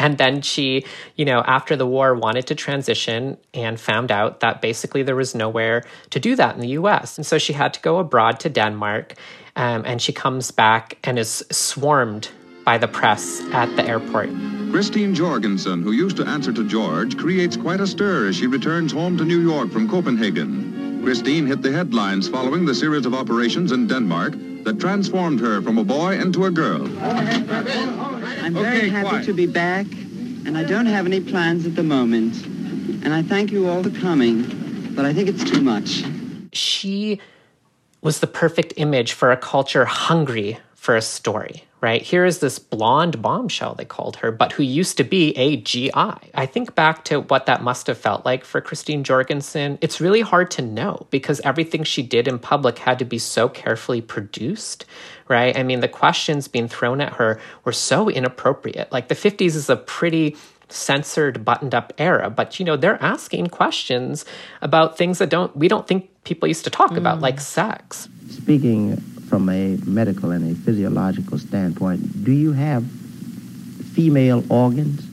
And 0.00 0.16
then 0.16 0.40
she, 0.40 0.86
you 1.16 1.26
know, 1.26 1.42
after 1.46 1.76
the 1.76 1.86
war 1.86 2.14
wanted 2.14 2.46
to 2.46 2.54
transition 2.54 3.36
and 3.52 3.78
found 3.78 4.10
out 4.10 4.40
that 4.40 4.62
basically 4.62 5.02
there 5.02 5.14
was 5.14 5.34
nowhere 5.34 5.84
to 6.08 6.18
do 6.18 6.34
that 6.36 6.54
in 6.54 6.62
the 6.62 6.68
US. 6.80 7.18
And 7.18 7.26
so 7.26 7.36
she 7.36 7.52
had 7.52 7.74
to 7.74 7.80
go 7.80 7.98
abroad 7.98 8.40
to 8.40 8.48
Denmark. 8.48 9.14
Um, 9.56 9.82
and 9.84 10.00
she 10.00 10.12
comes 10.12 10.50
back 10.50 10.96
and 11.04 11.18
is 11.18 11.44
swarmed 11.50 12.30
by 12.64 12.78
the 12.78 12.88
press 12.88 13.42
at 13.52 13.76
the 13.76 13.84
airport. 13.84 14.30
Christine 14.70 15.14
Jorgensen, 15.14 15.82
who 15.82 15.92
used 15.92 16.16
to 16.16 16.24
answer 16.24 16.52
to 16.52 16.66
George, 16.66 17.18
creates 17.18 17.56
quite 17.58 17.80
a 17.80 17.86
stir 17.86 18.28
as 18.28 18.36
she 18.36 18.46
returns 18.46 18.92
home 18.92 19.18
to 19.18 19.24
New 19.24 19.40
York 19.40 19.70
from 19.70 19.86
Copenhagen. 19.86 21.02
Christine 21.02 21.46
hit 21.46 21.60
the 21.60 21.72
headlines 21.72 22.26
following 22.26 22.64
the 22.64 22.74
series 22.74 23.04
of 23.04 23.12
operations 23.12 23.72
in 23.72 23.86
Denmark 23.86 24.32
that 24.64 24.80
transformed 24.80 25.40
her 25.40 25.60
from 25.62 25.78
a 25.78 25.84
boy 25.84 26.18
into 26.18 26.44
a 26.44 26.50
girl. 26.50 26.82
I'm 27.00 28.54
very 28.54 28.78
okay, 28.78 28.88
happy 28.88 29.08
quiet. 29.08 29.24
to 29.26 29.32
be 29.32 29.46
back, 29.46 29.86
and 30.46 30.56
I 30.56 30.64
don't 30.64 30.86
have 30.86 31.06
any 31.06 31.20
plans 31.20 31.66
at 31.66 31.76
the 31.76 31.82
moment. 31.82 32.44
And 33.04 33.14
I 33.14 33.22
thank 33.22 33.50
you 33.52 33.68
all 33.68 33.82
for 33.82 33.90
coming, 33.90 34.94
but 34.94 35.04
I 35.04 35.12
think 35.12 35.28
it's 35.28 35.44
too 35.44 35.60
much. 35.60 36.04
She 36.52 37.20
was 38.02 38.20
the 38.20 38.26
perfect 38.26 38.74
image 38.76 39.12
for 39.12 39.30
a 39.30 39.36
culture 39.36 39.84
hungry 39.84 40.58
for 40.80 40.96
a 40.96 41.02
story, 41.02 41.64
right? 41.82 42.00
Here 42.00 42.24
is 42.24 42.38
this 42.38 42.58
blonde 42.58 43.20
bombshell, 43.20 43.74
they 43.74 43.84
called 43.84 44.16
her, 44.16 44.32
but 44.32 44.52
who 44.52 44.62
used 44.62 44.96
to 44.96 45.04
be 45.04 45.36
a 45.36 45.58
GI. 45.58 45.90
I 45.92 46.46
think 46.46 46.74
back 46.74 47.04
to 47.04 47.20
what 47.20 47.44
that 47.44 47.62
must 47.62 47.86
have 47.88 47.98
felt 47.98 48.24
like 48.24 48.46
for 48.46 48.62
Christine 48.62 49.04
Jorgensen. 49.04 49.76
It's 49.82 50.00
really 50.00 50.22
hard 50.22 50.50
to 50.52 50.62
know 50.62 51.06
because 51.10 51.38
everything 51.40 51.84
she 51.84 52.02
did 52.02 52.26
in 52.26 52.38
public 52.38 52.78
had 52.78 52.98
to 53.00 53.04
be 53.04 53.18
so 53.18 53.46
carefully 53.46 54.00
produced, 54.00 54.86
right? 55.28 55.54
I 55.54 55.64
mean, 55.64 55.80
the 55.80 55.86
questions 55.88 56.48
being 56.48 56.66
thrown 56.66 57.02
at 57.02 57.12
her 57.12 57.38
were 57.62 57.72
so 57.72 58.08
inappropriate. 58.08 58.90
Like 58.90 59.08
the 59.08 59.14
50s 59.14 59.54
is 59.54 59.68
a 59.68 59.76
pretty 59.76 60.34
censored 60.70 61.44
buttoned 61.44 61.74
up 61.74 61.92
era 61.98 62.30
but 62.30 62.60
you 62.60 62.64
know 62.64 62.76
they're 62.76 63.02
asking 63.02 63.48
questions 63.48 64.24
about 64.62 64.96
things 64.96 65.18
that 65.18 65.28
don't 65.28 65.56
we 65.56 65.66
don't 65.66 65.88
think 65.88 66.08
people 66.22 66.46
used 66.46 66.62
to 66.62 66.70
talk 66.70 66.92
mm. 66.92 66.96
about 66.96 67.18
like 67.20 67.40
sex 67.40 68.08
speaking 68.28 69.02
from 69.30 69.48
a 69.48 69.76
medical 69.86 70.32
and 70.32 70.50
a 70.50 70.54
physiological 70.62 71.38
standpoint 71.38 72.24
do 72.24 72.32
you 72.32 72.50
have 72.52 72.84
female 73.94 74.44
organs? 74.52 75.06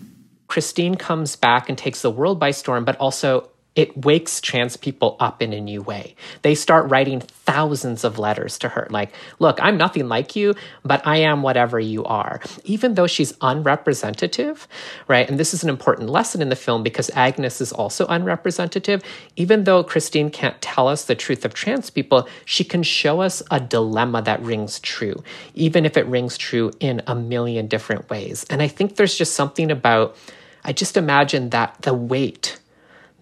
Christine 0.48 0.96
comes 0.96 1.36
back 1.36 1.70
and 1.70 1.78
takes 1.78 2.02
the 2.02 2.10
world 2.10 2.40
by 2.40 2.50
storm 2.50 2.84
but 2.84 2.98
also 2.98 3.48
it 3.78 3.96
wakes 3.96 4.42
trans 4.42 4.76
people 4.76 5.16
up 5.20 5.40
in 5.40 5.54
a 5.54 5.62
new 5.62 5.84
way. 5.84 6.16
They 6.42 6.56
start 6.56 6.90
writing 6.90 7.22
thousands 7.22 8.04
of 8.04 8.18
letters 8.18 8.58
to 8.60 8.70
her, 8.70 8.88
like, 8.90 9.14
look, 9.38 9.60
I'm 9.62 9.78
nothing 9.78 10.10
like 10.10 10.36
you, 10.36 10.56
but 10.84 11.06
I 11.06 11.18
am 11.18 11.44
whatever 11.44 11.80
you 11.80 12.04
are. 12.04 12.42
Even 12.66 12.96
though 12.96 13.06
she's 13.06 13.36
unrepresentative, 13.40 14.68
right? 15.08 15.30
And 15.30 15.40
this 15.40 15.54
is 15.54 15.64
an 15.64 15.70
important 15.70 16.10
lesson 16.10 16.42
in 16.42 16.50
the 16.50 16.56
film 16.56 16.82
because 16.82 17.12
Agnes 17.14 17.62
is 17.62 17.72
also 17.72 18.08
unrepresentative. 18.08 19.04
Even 19.36 19.64
though 19.66 19.84
Christine 19.84 20.32
can't 20.32 20.60
tell 20.60 20.88
us 20.88 21.06
the 21.06 21.14
truth 21.16 21.46
of 21.46 21.54
trans 21.54 21.92
people, 21.92 22.28
she 22.46 22.64
can 22.64 22.82
show 22.82 23.22
us 23.22 23.44
a 23.52 23.60
dilemma 23.60 24.24
that 24.24 24.42
rings 24.42 24.80
true, 24.80 25.24
even 25.54 25.86
if 25.86 25.98
it 25.98 26.08
rings 26.08 26.36
true 26.36 26.72
in 26.80 27.04
a 27.06 27.14
million 27.14 27.68
different 27.68 28.10
ways. 28.10 28.44
And 28.50 28.60
I 28.64 28.68
think 28.68 28.96
there's 28.96 29.16
just 29.16 29.36
something 29.36 29.70
about, 29.70 30.16
I 30.64 30.74
just 30.74 30.98
imagine 30.98 31.52
that 31.52 31.84
the 31.84 31.94
weight 31.94 32.58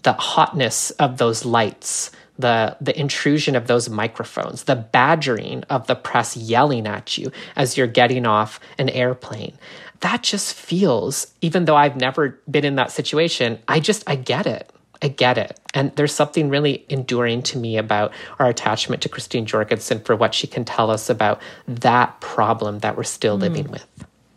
the 0.05 0.13
hotness 0.13 0.91
of 0.91 1.17
those 1.17 1.45
lights, 1.45 2.11
the 2.37 2.77
the 2.79 2.97
intrusion 2.97 3.55
of 3.55 3.65
those 3.65 3.89
microphones, 3.89 4.63
the 4.63 4.75
badgering 4.75 5.63
of 5.63 5.87
the 5.87 5.95
press 5.95 6.37
yelling 6.37 6.85
at 6.87 7.17
you 7.17 7.31
as 7.55 7.75
you're 7.75 7.87
getting 7.87 8.25
off 8.25 8.59
an 8.77 8.89
airplane. 8.89 9.57
That 10.01 10.21
just 10.21 10.53
feels, 10.53 11.33
even 11.41 11.65
though 11.65 11.75
I've 11.75 11.95
never 11.95 12.39
been 12.49 12.65
in 12.65 12.75
that 12.75 12.91
situation, 12.91 13.59
I 13.67 13.79
just 13.79 14.03
I 14.07 14.15
get 14.15 14.45
it. 14.45 14.71
I 15.01 15.07
get 15.07 15.37
it. 15.39 15.59
And 15.73 15.93
there's 15.95 16.13
something 16.13 16.49
really 16.49 16.85
enduring 16.87 17.41
to 17.43 17.57
me 17.57 17.77
about 17.77 18.13
our 18.37 18.47
attachment 18.47 19.01
to 19.01 19.09
Christine 19.09 19.45
Jorgensen 19.45 19.99
for 20.01 20.15
what 20.15 20.35
she 20.35 20.47
can 20.47 20.65
tell 20.65 20.91
us 20.91 21.09
about 21.09 21.41
that 21.67 22.21
problem 22.21 22.79
that 22.79 22.95
we're 22.95 23.03
still 23.03 23.37
mm. 23.37 23.41
living 23.41 23.69
with. 23.69 23.87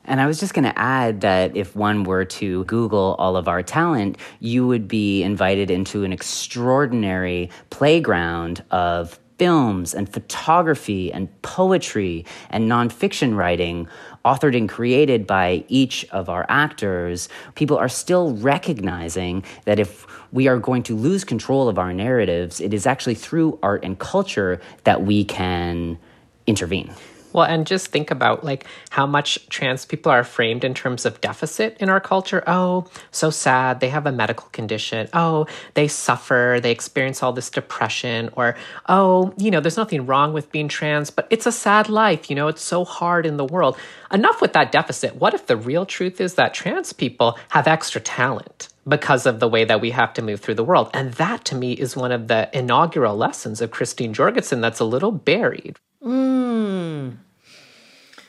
And 0.08 0.22
I 0.22 0.26
was 0.26 0.40
just 0.40 0.54
going 0.54 0.64
to 0.64 0.76
add 0.78 1.20
that 1.20 1.54
if 1.54 1.76
one 1.76 2.02
were 2.02 2.24
to 2.24 2.64
Google 2.64 3.14
all 3.18 3.36
of 3.36 3.46
our 3.46 3.62
talent, 3.62 4.16
you 4.40 4.66
would 4.66 4.88
be 4.88 5.22
invited 5.22 5.70
into 5.70 6.02
an 6.02 6.14
extraordinary 6.14 7.50
playground 7.68 8.64
of 8.70 9.20
films 9.38 9.94
and 9.94 10.12
photography 10.12 11.12
and 11.12 11.28
poetry 11.42 12.24
and 12.48 12.70
nonfiction 12.70 13.36
writing, 13.36 13.86
authored 14.24 14.56
and 14.56 14.68
created 14.68 15.26
by 15.26 15.62
each 15.68 16.06
of 16.10 16.30
our 16.30 16.46
actors. 16.48 17.28
People 17.54 17.76
are 17.76 17.88
still 17.88 18.34
recognizing 18.36 19.44
that 19.66 19.78
if 19.78 20.06
we 20.32 20.48
are 20.48 20.58
going 20.58 20.82
to 20.82 20.96
lose 20.96 21.22
control 21.22 21.68
of 21.68 21.78
our 21.78 21.92
narratives, 21.92 22.62
it 22.62 22.72
is 22.72 22.86
actually 22.86 23.14
through 23.14 23.58
art 23.62 23.84
and 23.84 23.98
culture 23.98 24.58
that 24.84 25.02
we 25.02 25.22
can 25.22 25.98
intervene. 26.46 26.90
Well, 27.38 27.46
and 27.46 27.68
just 27.68 27.92
think 27.92 28.11
about 28.11 28.42
like 28.42 28.66
how 28.90 29.07
much 29.07 29.48
trans 29.48 29.85
people 29.85 30.11
are 30.11 30.24
framed 30.24 30.64
in 30.64 30.74
terms 30.74 31.07
of 31.07 31.20
deficit 31.20 31.77
in 31.79 31.88
our 31.88 32.01
culture. 32.01 32.42
Oh, 32.48 32.88
so 33.12 33.31
sad. 33.31 33.79
They 33.79 33.90
have 33.90 34.07
a 34.07 34.11
medical 34.11 34.48
condition. 34.48 35.09
Oh, 35.12 35.46
they 35.74 35.87
suffer. 35.87 36.59
They 36.61 36.72
experience 36.72 37.22
all 37.22 37.33
this 37.33 37.48
depression. 37.48 38.31
Or, 38.33 38.57
oh, 38.88 39.33
you 39.37 39.53
know, 39.53 39.61
there's 39.61 39.77
nothing 39.77 40.05
wrong 40.05 40.33
with 40.33 40.51
being 40.51 40.66
trans, 40.66 41.11
but 41.11 41.29
it's 41.31 41.46
a 41.46 41.53
sad 41.53 41.88
life. 41.88 42.29
You 42.29 42.35
know, 42.35 42.48
it's 42.48 42.61
so 42.61 42.85
hard 42.85 43.24
in 43.24 43.37
the 43.37 43.44
world. 43.44 43.79
Enough 44.11 44.40
with 44.40 44.53
that 44.55 44.72
deficit. 44.72 45.14
What 45.14 45.33
if 45.33 45.46
the 45.46 45.57
real 45.57 45.87
truth 45.87 46.20
is 46.20 46.35
that 46.35 46.55
trans 46.55 46.92
people 46.92 47.38
have 47.51 47.68
extra 47.68 48.01
talent? 48.01 48.68
because 48.88 49.27
of 49.27 49.38
the 49.38 49.48
way 49.48 49.64
that 49.64 49.83
we 49.83 49.90
have 49.90 50.14
to 50.14 50.22
move 50.22 50.40
through 50.40 50.55
the 50.55 50.64
world. 50.64 50.88
And 50.94 51.12
that 51.14 51.44
to 51.44 51.55
me 51.55 51.74
is 51.74 51.94
one 51.94 52.11
of 52.11 52.29
the 52.29 52.48
inaugural 52.57 53.18
lessons 53.18 53.61
of 53.61 53.70
Christine 53.70 54.14
Jorgensen 54.14 54.62
that's 54.62 54.81
a 54.81 54.85
little 54.87 55.12
buried. 55.12 55.77
Mm. 56.03 57.18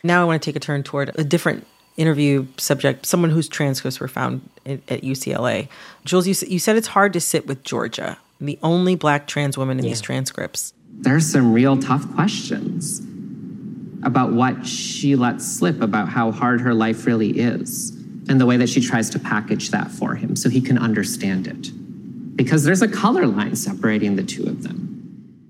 Now 0.04 0.22
I 0.22 0.26
want 0.26 0.42
to 0.42 0.46
take 0.46 0.56
a 0.56 0.60
turn 0.60 0.84
toward 0.84 1.12
a 1.18 1.24
different 1.24 1.66
interview 1.98 2.48
subject, 2.58 3.06
someone 3.06 3.30
whose 3.30 3.50
transcripts 3.50 4.00
were 4.00 4.08
found 4.08 4.48
at, 4.66 4.80
at 4.90 5.02
UCLA. 5.02 5.68
Jules, 6.06 6.28
you, 6.28 6.48
you, 6.48 6.58
said 6.58 6.78
it's 6.78 6.88
hard 6.88 7.12
to 7.14 7.20
sit 7.20 7.46
with 7.46 7.64
Georgia, 7.64 8.18
the 8.40 8.58
only 8.64 8.96
black 8.96 9.28
trans 9.28 9.58
woman 9.58 9.78
in 9.80 9.84
yeah. 9.84 9.92
these 9.92 10.02
transcripts. 10.02 10.74
There's 10.92 11.30
some 11.30 11.52
real 11.52 11.78
tough 11.78 12.10
questions 12.16 13.02
about 14.04 14.32
what 14.32 14.66
she 14.66 15.16
lets 15.16 15.46
slip 15.46 15.82
about 15.82 16.08
how 16.08 16.32
hard 16.32 16.62
her 16.62 16.74
life 16.74 17.06
really 17.06 17.32
is 17.32 17.90
and 18.30 18.40
the 18.40 18.46
way 18.46 18.56
that 18.56 18.70
she 18.70 18.80
tries 18.80 19.10
to 19.10 19.20
package 19.20 19.72
that 19.72 19.92
for 19.92 20.16
him 20.16 20.36
so 20.36 20.50
he 20.50 20.62
can 20.62 20.78
understand 20.78 21.48
it. 21.48 22.36
Because 22.38 22.64
there's 22.64 22.82
a 22.82 22.88
color 22.88 23.28
line 23.28 23.56
separating 23.58 24.16
the 24.16 24.24
two 24.24 24.44
of 24.44 24.64
them. 24.64 24.86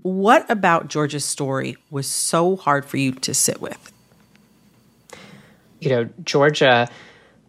What 0.02 0.50
about 0.50 0.88
Georgia's 0.88 1.26
story 1.26 1.78
was 1.92 2.08
so 2.08 2.56
hard 2.56 2.86
for 2.86 2.98
you 2.98 3.12
to 3.12 3.34
sit 3.34 3.62
with? 3.62 3.92
You 5.80 5.90
know, 5.90 6.10
Georgia 6.24 6.90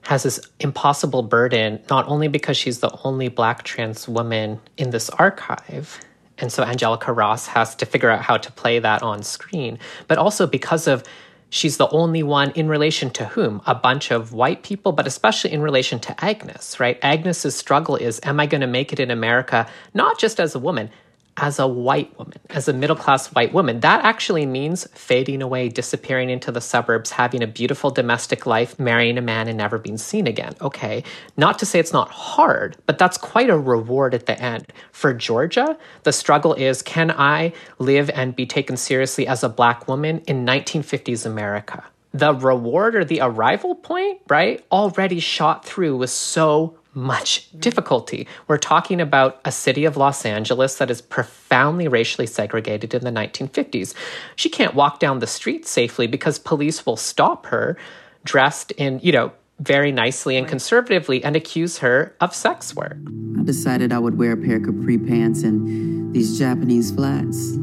has 0.03 0.23
this 0.23 0.41
impossible 0.59 1.23
burden, 1.23 1.81
not 1.91 2.09
only 2.09 2.29
because 2.29 2.57
she's 2.57 2.81
the 2.81 2.91
only 3.05 3.29
Black 3.29 3.65
trans 3.65 4.09
woman 4.09 4.61
in 4.77 4.91
this 4.91 5.11
archive, 5.11 6.01
and 6.39 6.51
so 6.51 6.63
Angelica 6.63 7.13
Ross 7.13 7.47
has 7.49 7.75
to 7.77 7.87
figure 7.87 8.11
out 8.11 8.23
how 8.23 8.39
to 8.39 8.51
play 8.53 8.79
that 8.79 9.03
on 9.03 9.23
screen, 9.23 9.79
but 10.09 10.17
also 10.17 10.47
because 10.47 10.87
of 10.87 11.05
she's 11.51 11.77
the 11.77 11.89
only 11.91 12.23
one 12.23 12.51
in 12.53 12.69
relation 12.69 13.11
to 13.11 13.27
whom? 13.27 13.61
A 13.67 13.75
bunch 13.75 14.11
of 14.11 14.33
white 14.33 14.63
people, 14.63 14.93
but 14.93 15.07
especially 15.07 15.53
in 15.53 15.61
relation 15.61 15.99
to 16.01 16.25
Agnes, 16.25 16.81
right? 16.81 16.99
Agnes's 17.03 17.57
struggle 17.57 17.97
is 17.97 18.21
Am 18.23 18.41
I 18.41 18.47
going 18.47 18.63
to 18.63 18.67
make 18.67 18.93
it 18.93 19.01
in 19.01 19.11
America, 19.11 19.69
not 19.93 20.19
just 20.19 20.41
as 20.41 20.55
a 20.55 20.59
woman, 20.59 20.91
as 21.37 21.59
a 21.59 21.67
white 21.67 22.17
woman, 22.19 22.39
as 22.51 22.69
a 22.69 22.73
middle 22.73 22.97
class 22.97 23.29
white 23.29 23.53
woman. 23.53 23.81
That 23.81 24.05
actually 24.05 24.47
means 24.47 24.87
fading 24.95 25.43
away, 25.43 25.69
disappearing 25.69 26.29
into 26.29 26.53
the 26.53 26.61
suburbs, 26.61 27.13
having 27.13 27.43
a 27.43 27.47
beautiful 27.47 27.91
domestic 27.91 28.47
life, 28.47 28.79
marrying 28.79 29.17
a 29.17 29.23
man, 29.23 29.49
and 29.49 29.57
never 29.57 29.79
being 29.79 29.97
seen 29.97 30.27
again. 30.27 30.55
Okay. 30.61 31.03
Not 31.37 31.59
to 31.61 31.67
say 31.67 31.79
it's 31.79 31.93
not 31.93 32.11
hard, 32.11 32.77
but 32.87 32.99
that's 32.99 33.17
quite 33.17 33.49
a 33.49 33.59
reward 33.59 34.15
at 34.15 34.27
the 34.27 34.41
end. 34.41 34.67
For 34.93 35.15
Georgia, 35.15 35.79
the 36.03 36.13
struggle 36.13 36.55
is 36.55 36.83
can 36.83 37.11
I 37.11 37.53
live 37.79 38.11
and 38.11 38.37
be 38.37 38.47
taken 38.47 38.77
seriously 38.77 39.27
as 39.27 39.43
a 39.43 39.49
black 39.49 39.89
woman 39.89 40.23
in 40.27 40.45
1950s 40.45 41.25
America? 41.25 41.85
The 42.13 42.35
reward 42.35 42.97
or 42.97 43.05
the 43.05 43.21
arrival 43.21 43.77
point, 43.77 44.21
right, 44.29 44.65
already 44.73 45.21
shot 45.21 45.65
through 45.65 45.97
was 45.97 46.11
so 46.11 46.80
much 46.95 47.49
difficulty. 47.59 48.27
We're 48.49 48.59
talking 48.59 49.01
about 49.01 49.41
a 49.45 49.53
city 49.53 49.85
of 49.85 49.97
Los 49.97 50.25
Angeles 50.25 50.77
that 50.77 50.91
is 50.91 51.01
profoundly 51.01 51.89
racially 51.89 52.27
segregated 52.27 52.95
in 52.95 53.05
the 53.05 53.11
1950s. 53.11 53.95
She 54.37 54.49
can't 54.49 54.75
walk 54.75 54.99
down 54.99 55.21
the 55.21 55.27
street 55.27 55.67
safely 55.67 56.07
because 56.07 56.39
police 56.39 56.85
will 56.85 56.97
stop 56.97 57.47
her 57.47 57.77
dressed 58.25 58.73
in, 58.73 59.01
you 59.03 59.13
know, 59.13 59.33
very 59.61 59.93
nicely 59.93 60.37
and 60.37 60.49
conservatively 60.49 61.23
and 61.23 61.37
accuse 61.37 61.79
her 61.79 62.17
of 62.21 62.35
sex 62.35 62.75
work. 62.75 62.97
I 63.39 63.45
decided 63.45 63.93
I 63.93 63.99
would 63.99 64.19
wear 64.19 64.33
a 64.33 64.37
pair 64.37 64.57
of 64.57 64.65
capri 64.65 64.99
pants 64.99 65.43
and 65.43 66.15
these 66.15 66.39
Japanese 66.39 66.91
flats. 66.91 67.57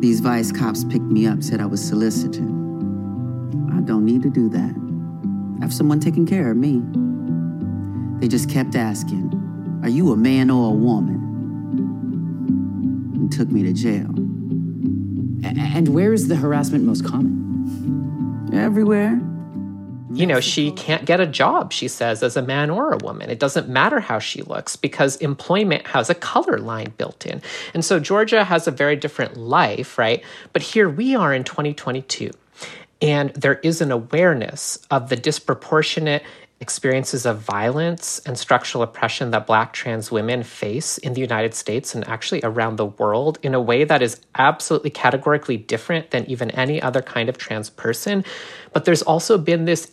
These 0.00 0.20
vice 0.20 0.52
cops 0.52 0.84
picked 0.84 1.04
me 1.04 1.26
up, 1.26 1.42
said 1.42 1.60
I 1.60 1.66
was 1.66 1.84
solicited. 1.84 2.44
I 2.44 3.80
don't 3.80 4.04
need 4.04 4.22
to 4.22 4.30
do 4.30 4.48
that. 4.50 4.74
I 5.60 5.64
have 5.64 5.74
someone 5.74 5.98
taking 5.98 6.24
care 6.24 6.52
of 6.52 6.56
me. 6.56 6.82
They 8.20 8.28
just 8.28 8.50
kept 8.50 8.74
asking, 8.74 9.80
Are 9.82 9.88
you 9.88 10.12
a 10.12 10.16
man 10.16 10.50
or 10.50 10.68
a 10.68 10.74
woman? 10.74 11.16
And 13.14 13.32
took 13.32 13.48
me 13.48 13.62
to 13.62 13.72
jail. 13.72 14.08
And 15.44 15.88
where 15.88 16.12
is 16.12 16.28
the 16.28 16.36
harassment 16.36 16.84
most 16.84 17.04
common? 17.04 18.50
Everywhere. 18.52 19.20
You 20.10 20.26
know, 20.26 20.40
she 20.40 20.72
can't 20.72 21.04
get 21.04 21.20
a 21.20 21.26
job, 21.26 21.72
she 21.72 21.86
says, 21.86 22.22
as 22.22 22.36
a 22.36 22.42
man 22.42 22.70
or 22.70 22.92
a 22.92 22.96
woman. 22.96 23.30
It 23.30 23.38
doesn't 23.38 23.68
matter 23.68 24.00
how 24.00 24.18
she 24.18 24.42
looks 24.42 24.74
because 24.74 25.16
employment 25.16 25.86
has 25.88 26.08
a 26.08 26.14
color 26.14 26.58
line 26.58 26.94
built 26.96 27.26
in. 27.26 27.42
And 27.74 27.84
so 27.84 28.00
Georgia 28.00 28.42
has 28.42 28.66
a 28.66 28.70
very 28.70 28.96
different 28.96 29.36
life, 29.36 29.98
right? 29.98 30.24
But 30.52 30.62
here 30.62 30.88
we 30.88 31.14
are 31.14 31.34
in 31.34 31.44
2022. 31.44 32.30
And 33.00 33.30
there 33.34 33.60
is 33.62 33.80
an 33.80 33.92
awareness 33.92 34.78
of 34.90 35.08
the 35.08 35.16
disproportionate 35.16 36.24
experiences 36.60 37.24
of 37.24 37.38
violence 37.38 38.20
and 38.26 38.36
structural 38.36 38.82
oppression 38.82 39.30
that 39.30 39.46
Black 39.46 39.72
trans 39.72 40.10
women 40.10 40.42
face 40.42 40.98
in 40.98 41.14
the 41.14 41.20
United 41.20 41.54
States 41.54 41.94
and 41.94 42.06
actually 42.08 42.40
around 42.42 42.76
the 42.76 42.86
world 42.86 43.38
in 43.42 43.54
a 43.54 43.60
way 43.60 43.84
that 43.84 44.02
is 44.02 44.20
absolutely 44.34 44.90
categorically 44.90 45.56
different 45.56 46.10
than 46.10 46.24
even 46.26 46.50
any 46.50 46.82
other 46.82 47.00
kind 47.00 47.28
of 47.28 47.38
trans 47.38 47.70
person. 47.70 48.24
But 48.72 48.84
there's 48.84 49.02
also 49.02 49.38
been 49.38 49.66
this 49.66 49.92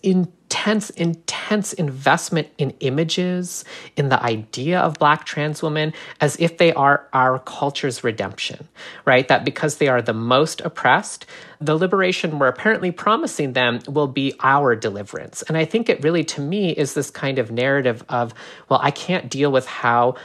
intense, 0.56 0.90
intense 0.92 1.74
investment 1.74 2.48
in 2.58 2.72
images, 2.80 3.66
in 3.98 4.08
the 4.08 4.22
idea 4.24 4.80
of 4.80 4.98
Black 4.98 5.26
trans 5.26 5.62
women 5.62 5.92
as 6.22 6.38
if 6.40 6.58
they 6.58 6.72
are 6.74 7.08
our 7.12 7.40
culture's 7.40 8.06
redemption, 8.06 8.68
right? 9.04 9.28
That 9.28 9.44
because 9.44 9.78
they 9.78 9.90
are 9.90 10.02
the 10.02 10.14
most 10.14 10.62
oppressed, 10.62 11.26
the 11.60 11.76
liberation 11.76 12.40
we're 12.40 12.48
apparently 12.48 12.92
promising 12.92 13.52
them 13.54 13.80
will 13.88 14.08
be 14.08 14.34
our 14.40 14.76
deliverance. 14.76 15.42
And 15.44 15.58
I 15.58 15.66
think 15.66 15.90
it 15.90 16.02
really, 16.02 16.24
to 16.24 16.42
me, 16.42 16.72
is 16.72 16.94
this 16.94 17.12
kind 17.12 17.38
of 17.38 17.52
narrative 17.52 18.04
of, 18.08 18.34
well, 18.70 18.80
I 18.82 18.92
can't 18.92 19.30
deal 19.30 19.52
with 19.52 19.66
how 19.66 20.16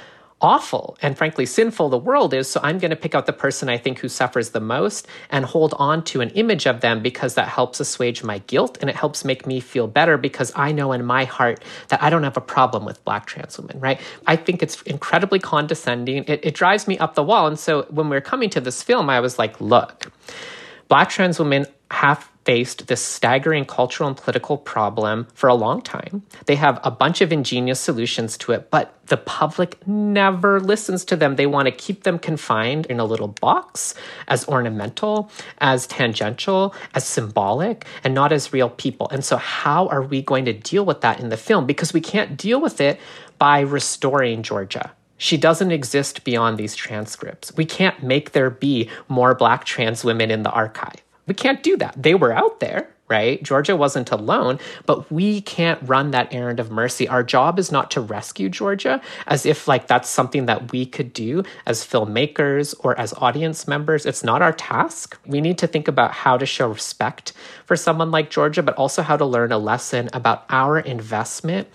awful 0.41 0.97
and 1.03 1.17
frankly 1.17 1.47
sinful 1.47 1.89
the 1.89 1.99
world 1.99 2.33
is. 2.33 2.51
So 2.51 2.61
I'm 2.63 2.79
going 2.79 2.91
to 2.91 2.97
pick 2.97 3.15
out 3.15 3.27
the 3.27 3.33
person 3.33 3.69
I 3.69 3.77
think 3.79 3.99
who 3.99 4.09
suffers 4.09 4.51
the 4.51 4.61
most 4.61 5.07
and 5.31 5.45
hold 5.45 5.75
on 5.79 6.05
to 6.05 6.21
an 6.21 6.31
image 6.31 6.67
of 6.67 6.81
them 6.81 7.03
because 7.03 7.35
that 7.35 7.49
helps 7.49 7.81
assuage 7.81 8.23
my 8.23 8.39
guilt 8.39 8.79
and 8.81 8.89
it 8.89 8.97
helps 8.97 9.25
make 9.25 9.47
me 9.47 9.61
feel 9.61 9.87
better 9.87 10.17
because 10.17 10.53
I 10.57 10.73
know 10.73 10.93
in 10.93 11.05
my 11.05 11.25
heart 11.25 11.63
that 11.89 12.03
I 12.03 12.11
don't 12.11 12.23
have 12.23 12.37
a 12.37 12.43
problem 12.43 12.85
with 12.85 13.05
black 13.05 13.27
trans 13.27 13.59
women, 13.59 13.81
right? 13.81 14.01
I 14.27 14.37
think 14.37 14.63
it's 14.63 14.81
incredibly 14.83 15.39
condescending. 15.39 16.25
It, 16.27 16.45
it 16.45 16.55
drives 16.55 16.89
me 16.89 16.99
up 16.99 17.15
the 17.15 17.23
wall. 17.23 17.47
And 17.47 17.59
so 17.59 17.83
when 17.91 18.09
we 18.09 18.17
we're 18.17 18.21
coming 18.21 18.51
to 18.51 18.61
this 18.61 18.83
film, 18.83 19.11
I 19.11 19.21
was 19.21 19.39
like, 19.39 19.61
look, 19.61 20.11
Black 20.91 21.09
trans 21.09 21.39
women 21.39 21.67
have 21.93 22.30
faced 22.45 22.87
this 22.87 23.03
staggering 23.03 23.65
cultural 23.65 24.09
and 24.09 24.17
political 24.17 24.57
problem 24.57 25.27
for 25.35 25.49
a 25.49 25.55
long 25.55 25.83
time. 25.83 26.23
They 26.47 26.57
have 26.57 26.81
a 26.83 26.91
bunch 26.91 27.21
of 27.21 27.33
ingenious 27.33 27.81
solutions 27.81 28.39
to 28.39 28.53
it, 28.53 28.71
but 28.71 28.95
the 29.07 29.17
public 29.17 29.87
never 29.87 30.61
listens 30.61 31.05
to 31.07 31.17
them. 31.17 31.37
They 31.37 31.47
want 31.47 31.67
to 31.67 31.73
keep 31.73 32.05
them 32.05 32.19
confined 32.19 32.87
in 32.87 33.01
a 33.01 33.05
little 33.05 33.29
box 33.29 33.95
as 34.29 34.47
ornamental, 34.49 35.31
as 35.59 35.87
tangential, 35.87 36.75
as 36.95 37.07
symbolic, 37.07 37.85
and 38.05 38.15
not 38.15 38.33
as 38.33 38.53
real 38.53 38.71
people. 38.71 39.09
And 39.11 39.25
so, 39.25 39.37
how 39.37 39.89
are 39.89 40.03
we 40.03 40.23
going 40.23 40.45
to 40.47 40.53
deal 40.53 40.85
with 40.85 41.03
that 41.03 41.21
in 41.21 41.29
the 41.29 41.37
film? 41.37 41.67
Because 41.67 41.93
we 41.93 42.01
can't 42.01 42.37
deal 42.37 42.61
with 42.61 42.81
it 42.81 42.99
by 43.39 43.61
restoring 43.61 44.43
Georgia 44.43 44.93
She 45.19 45.37
doesn't 45.37 45.71
exist 45.71 46.25
beyond 46.25 46.57
these 46.57 46.75
transcripts. 46.75 47.55
We 47.55 47.67
can't 47.67 48.03
make 48.03 48.33
there 48.33 48.49
be 48.49 48.89
more 49.09 49.35
black 49.35 49.65
trans 49.65 50.05
women 50.05 50.31
in 50.31 50.43
the 50.43 50.51
archive. 50.51 51.03
We 51.31 51.35
can't 51.35 51.63
do 51.63 51.77
that. 51.77 51.95
They 51.97 52.17
were 52.17 52.33
out 52.33 52.59
there, 52.59 52.89
right? 53.09 53.41
Georgia 53.41 53.77
wasn't 53.77 54.11
alone, 54.11 54.59
but 54.85 55.13
we 55.13 55.41
can't 55.43 55.79
run 55.89 56.11
that 56.11 56.35
errand 56.35 56.59
of 56.59 56.73
mercy. 56.73 57.07
Our 57.07 57.23
job 57.23 57.57
is 57.61 57.71
not 57.71 57.89
to 57.93 58.01
rescue 58.01 58.49
Georgia 58.49 59.01
as 59.29 59.47
if 59.47 59.69
like 59.69 59.87
that's 59.87 60.09
something 60.09 60.47
that 60.47 60.73
we 60.73 60.85
could 60.85 61.13
do 61.13 61.45
as 61.67 61.87
filmmakers 61.87 62.75
or 62.81 62.99
as 62.99 63.13
audience 63.19 63.69
members. 63.69 64.07
It's 64.07 64.25
not 64.25 64.43
our 64.43 64.53
task. 64.53 65.17
We 65.25 65.41
need 65.41 65.57
to 65.59 65.69
think 65.69 65.87
about 65.87 66.11
how 66.11 66.37
to 66.37 66.45
show 66.45 66.67
respect 66.67 67.33
for 67.65 67.77
someone 67.77 68.11
like 68.11 68.31
Georgia, 68.31 68.65
but 68.65 68.75
also 68.75 69.01
how 69.01 69.17
to 69.17 69.25
learn 69.25 69.53
a 69.53 69.59
lesson 69.59 70.11
about 70.13 70.47
our 70.49 70.81
investment 70.81 71.69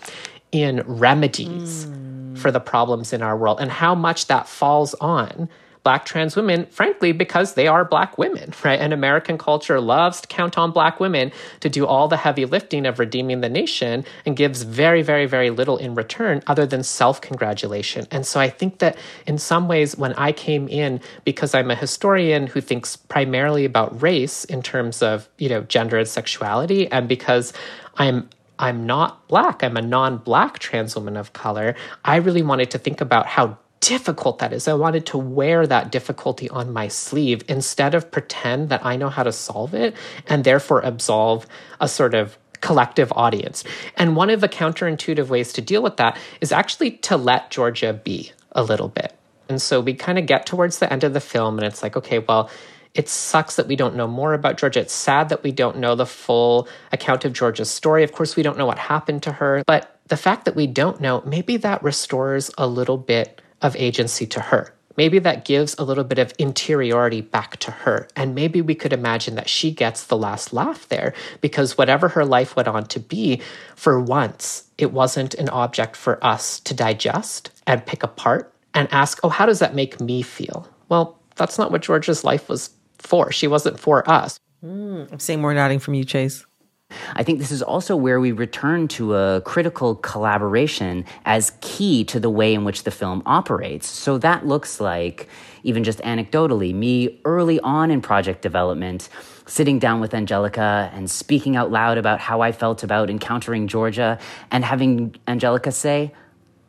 in 0.52 0.84
remedies 0.86 1.86
mm. 1.86 2.38
for 2.38 2.52
the 2.52 2.60
problems 2.60 3.14
in 3.14 3.22
our 3.22 3.38
world 3.38 3.62
and 3.62 3.72
how 3.72 3.96
much 3.96 4.28
that 4.28 4.50
falls 4.50 4.94
on 4.96 5.48
black 5.86 6.04
trans 6.04 6.36
women, 6.36 6.66
frankly, 6.66 7.12
because 7.12 7.54
they 7.54 7.68
are 7.68 7.86
black 7.86 8.18
women, 8.18 8.52
right? 8.66 8.80
And 8.80 8.92
American 8.92 9.38
culture 9.38 9.80
loves 9.80 10.20
to 10.22 10.28
count 10.28 10.58
on 10.58 10.72
black 10.72 11.00
women 11.00 11.32
to 11.62 11.70
do 11.70 11.86
all 11.86 12.10
the 12.10 12.18
heavy 12.18 12.44
lifting 12.44 12.86
of 12.86 13.00
redeeming 13.00 13.40
the 13.40 13.50
nation 13.50 14.04
and 14.26 14.36
gives 14.36 14.64
very, 14.64 15.04
very, 15.04 15.28
very 15.28 15.52
little 15.52 15.78
in 15.78 15.96
return 15.96 16.42
other 16.48 16.66
than 16.66 16.84
self 16.84 17.22
congratulation. 17.22 18.08
And 18.12 18.26
so 18.26 18.40
I 18.40 18.50
think 18.50 18.80
that 18.80 18.98
in 19.28 19.38
some 19.38 19.68
ways, 19.68 19.96
when 19.96 20.14
I 20.14 20.32
came 20.32 20.68
in, 20.68 21.00
because 21.24 21.54
I'm 21.54 21.72
a 21.72 21.76
historian 21.76 22.48
who 22.48 22.60
thinks 22.60 22.96
primarily 22.96 23.64
about 23.64 24.02
race 24.02 24.44
in 24.46 24.64
terms 24.64 25.04
of, 25.04 25.30
you 25.38 25.48
know, 25.48 25.62
gender 25.62 26.00
and 26.00 26.08
sexuality, 26.08 26.92
and 26.92 27.08
because 27.08 27.54
I'm 27.98 28.28
I'm 28.58 28.86
not 28.86 29.28
black, 29.28 29.64
I'm 29.64 29.78
a 29.78 29.82
non 29.82 30.18
black 30.18 30.60
trans 30.60 30.96
woman 30.96 31.18
of 31.18 31.34
color, 31.34 31.76
I 32.04 32.16
really 32.18 32.42
wanted 32.42 32.72
to 32.72 32.80
think 32.80 33.02
about 33.02 33.28
how 33.28 33.58
difficult 33.86 34.40
that 34.40 34.52
is. 34.52 34.68
I 34.68 34.74
wanted 34.74 35.06
to 35.08 35.18
wear 35.20 35.68
that 35.68 35.92
difficulty 35.92 36.50
on 36.50 36.74
my 36.74 36.88
sleeve 36.88 37.44
instead 37.48 37.94
of 37.94 38.10
pretend 38.10 38.70
that 38.70 38.84
I 38.84 38.96
know 38.96 39.10
how 39.10 39.22
to 39.22 39.32
solve 39.32 39.76
it 39.76 39.96
and 40.26 40.44
therefore 40.44 40.82
absolve 40.82 41.46
a 41.80 41.88
sort 41.88 42.16
of 42.16 42.36
collective 42.62 43.14
audience. 43.16 43.64
And 43.96 44.16
one 44.16 44.32
of 44.32 44.42
the 44.42 44.50
counterintuitive 44.50 45.28
ways 45.28 45.54
to 45.54 45.62
deal 45.62 45.84
with 45.84 45.98
that 45.98 46.18
is 46.42 46.52
actually 46.52 46.92
to 47.10 47.16
let 47.16 47.52
Georgia 47.52 47.94
be 47.94 48.32
a 48.54 48.64
little 48.64 48.88
bit. 48.88 49.16
And 49.50 49.62
so 49.62 49.80
we 49.82 49.94
kind 49.94 50.18
of 50.18 50.26
get 50.26 50.48
towards 50.48 50.80
the 50.80 50.92
end 50.92 51.04
of 51.04 51.14
the 51.14 51.20
film 51.20 51.60
and 51.60 51.68
it's 51.68 51.84
like, 51.84 51.96
okay, 51.96 52.18
well, 52.18 52.50
it 52.96 53.08
sucks 53.08 53.58
that 53.58 53.68
we 53.68 53.76
don't 53.76 53.96
know 53.96 54.08
more 54.08 54.34
about 54.34 54.58
Georgia. 54.58 54.80
It's 54.80 54.94
sad 54.94 55.30
that 55.30 55.44
we 55.44 55.52
don't 55.52 55.78
know 55.78 55.94
the 55.94 56.08
full 56.08 56.68
account 56.92 57.24
of 57.24 57.34
Georgia's 57.34 57.70
story. 57.70 58.04
Of 58.04 58.14
course, 58.14 58.36
we 58.36 58.42
don't 58.42 58.58
know 58.58 58.66
what 58.66 58.80
happened 58.80 59.22
to 59.24 59.34
her, 59.34 59.64
but 59.68 60.00
the 60.08 60.18
fact 60.18 60.46
that 60.46 60.56
we 60.56 60.66
don't 60.66 61.00
know, 61.02 61.22
maybe 61.26 61.58
that 61.58 61.84
restores 61.84 62.50
a 62.58 62.66
little 62.66 62.98
bit 62.98 63.35
of 63.66 63.76
agency 63.76 64.26
to 64.28 64.40
her. 64.40 64.74
Maybe 64.98 65.20
that 65.20 65.44
gives 65.44 65.76
a 65.78 65.84
little 65.84 66.06
bit 66.06 66.20
of 66.20 66.34
interiority 66.40 67.20
back 67.22 67.58
to 67.58 67.72
her. 67.72 68.08
And 68.16 68.34
maybe 68.34 68.62
we 68.62 68.76
could 68.76 68.94
imagine 68.94 69.36
that 69.36 69.50
she 69.50 69.72
gets 69.72 70.06
the 70.06 70.18
last 70.18 70.54
laugh 70.54 70.88
there 70.88 71.14
because 71.42 71.78
whatever 71.78 72.08
her 72.10 72.24
life 72.24 72.56
went 72.56 72.70
on 72.70 72.86
to 72.86 73.00
be, 73.00 73.42
for 73.76 74.00
once, 74.00 74.70
it 74.78 74.94
wasn't 74.94 75.34
an 75.34 75.50
object 75.50 75.98
for 75.98 76.24
us 76.24 76.62
to 76.62 76.74
digest 76.74 77.52
and 77.68 77.86
pick 77.86 78.04
apart 78.04 78.54
and 78.74 78.88
ask, 78.92 79.20
oh, 79.24 79.30
how 79.30 79.46
does 79.46 79.60
that 79.60 79.76
make 79.76 80.00
me 80.00 80.22
feel? 80.22 80.68
Well, 80.88 81.20
that's 81.36 81.58
not 81.58 81.72
what 81.72 81.82
Georgia's 81.82 82.24
life 82.24 82.48
was 82.48 82.70
for. 82.98 83.32
She 83.32 83.48
wasn't 83.48 83.80
for 83.80 84.10
us. 84.10 84.40
Mm, 84.64 85.12
I'm 85.12 85.20
seeing 85.20 85.42
more 85.42 85.54
nodding 85.54 85.80
from 85.80 85.94
you, 85.94 86.06
Chase. 86.06 86.46
I 87.16 87.24
think 87.24 87.40
this 87.40 87.52
is 87.52 87.62
also 87.62 87.96
where 87.96 88.20
we 88.20 88.32
return 88.32 88.88
to 88.90 89.16
a 89.16 89.42
critical 89.42 89.96
collaboration 89.96 91.06
as 91.26 91.54
key 91.62 92.04
to 92.06 92.20
the 92.20 92.30
way 92.30 92.54
in 92.54 92.64
which 92.64 92.84
the 92.84 92.92
film 92.92 93.24
operates. 93.26 93.88
So 93.88 94.18
that 94.20 94.46
looks 94.46 94.80
like, 94.80 95.28
even 95.64 95.84
just 95.84 96.00
anecdotally, 96.00 96.74
me 96.74 97.22
early 97.26 97.60
on 97.62 97.90
in 97.90 98.02
project 98.02 98.42
development, 98.42 99.10
sitting 99.46 99.80
down 99.80 100.02
with 100.02 100.14
Angelica 100.14 100.92
and 100.94 101.10
speaking 101.10 101.56
out 101.56 101.72
loud 101.72 101.98
about 101.98 102.20
how 102.20 102.42
I 102.42 102.52
felt 102.52 102.84
about 102.84 103.10
encountering 103.10 103.68
Georgia 103.68 104.20
and 104.52 104.66
having 104.66 105.16
Angelica 105.28 105.72
say, 105.72 106.14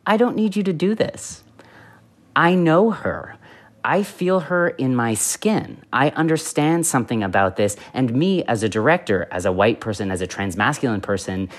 I 0.05 0.17
don't 0.17 0.35
need 0.35 0.55
you 0.55 0.63
to 0.63 0.73
do 0.73 0.95
this. 0.95 1.43
I 2.35 2.55
know 2.55 2.91
her. 2.91 3.36
I 3.83 4.03
feel 4.03 4.41
her 4.41 4.69
in 4.69 4.95
my 4.95 5.13
skin. 5.13 5.83
I 5.93 6.09
understand 6.09 6.85
something 6.85 7.23
about 7.23 7.55
this. 7.55 7.77
And 7.93 8.13
me, 8.13 8.43
as 8.43 8.63
a 8.63 8.69
director, 8.69 9.27
as 9.31 9.45
a 9.45 9.51
white 9.51 9.79
person, 9.79 10.11
as 10.11 10.21
a 10.21 10.27
transmasculine 10.27 11.01
person, 11.01 11.49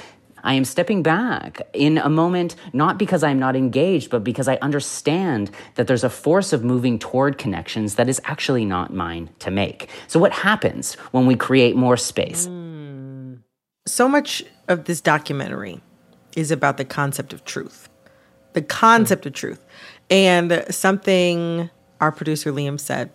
I 0.42 0.54
am 0.54 0.64
stepping 0.64 1.02
back 1.02 1.62
in 1.72 1.98
a 1.98 2.08
moment, 2.08 2.54
not 2.72 2.98
because 2.98 3.22
I'm 3.22 3.38
not 3.38 3.56
engaged, 3.56 4.10
but 4.10 4.24
because 4.24 4.48
I 4.48 4.56
understand 4.56 5.50
that 5.74 5.86
there's 5.86 6.04
a 6.04 6.10
force 6.10 6.52
of 6.52 6.64
moving 6.64 6.98
toward 6.98 7.38
connections 7.38 7.96
that 7.96 8.08
is 8.08 8.20
actually 8.24 8.64
not 8.64 8.92
mine 8.92 9.30
to 9.40 9.50
make. 9.50 9.88
So, 10.06 10.20
what 10.20 10.32
happens 10.32 10.94
when 11.12 11.26
we 11.26 11.34
create 11.34 11.76
more 11.76 11.96
space? 11.96 12.46
Mm. 12.46 13.40
So 13.86 14.08
much 14.08 14.44
of 14.68 14.84
this 14.84 15.00
documentary 15.00 15.80
is 16.36 16.50
about 16.50 16.76
the 16.76 16.84
concept 16.84 17.32
of 17.32 17.44
truth, 17.44 17.88
the 18.52 18.62
concept 18.62 19.24
mm. 19.24 19.26
of 19.26 19.32
truth. 19.32 19.64
And 20.10 20.64
something 20.70 21.70
our 22.00 22.12
producer 22.12 22.52
Liam 22.52 22.78
said 22.78 23.10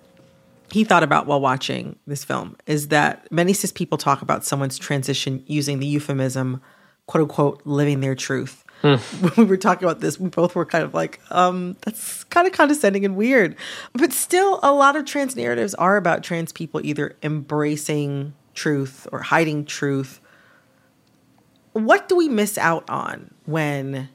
he 0.71 0.83
thought 0.83 1.03
about 1.03 1.27
while 1.27 1.39
watching 1.39 1.97
this 2.07 2.23
film 2.23 2.57
is 2.65 2.87
that 2.87 3.31
many 3.31 3.53
cis 3.53 3.71
people 3.71 3.97
talk 3.97 4.21
about 4.21 4.43
someone's 4.43 4.79
transition 4.79 5.43
using 5.45 5.79
the 5.79 5.85
euphemism, 5.85 6.61
quote 7.05 7.23
unquote, 7.23 7.61
living 7.65 7.99
their 7.99 8.15
truth. 8.15 8.63
Mm. 8.81 8.99
When 9.35 9.45
we 9.45 9.49
were 9.51 9.57
talking 9.57 9.87
about 9.87 9.99
this, 9.99 10.19
we 10.19 10.29
both 10.29 10.55
were 10.55 10.65
kind 10.65 10.83
of 10.83 10.93
like, 10.93 11.21
um, 11.29 11.77
that's 11.81 12.23
kind 12.25 12.47
of 12.47 12.53
condescending 12.53 13.05
and 13.05 13.15
weird. 13.15 13.55
But 13.93 14.13
still, 14.13 14.59
a 14.63 14.73
lot 14.73 14.95
of 14.95 15.05
trans 15.05 15.35
narratives 15.35 15.75
are 15.75 15.95
about 15.95 16.23
trans 16.23 16.51
people 16.51 16.81
either 16.83 17.15
embracing 17.21 18.33
truth 18.55 19.07
or 19.11 19.21
hiding 19.21 19.65
truth. 19.65 20.19
What 21.73 22.09
do 22.09 22.15
we 22.15 22.27
miss 22.29 22.57
out 22.57 22.89
on 22.89 23.31
when 23.45 24.09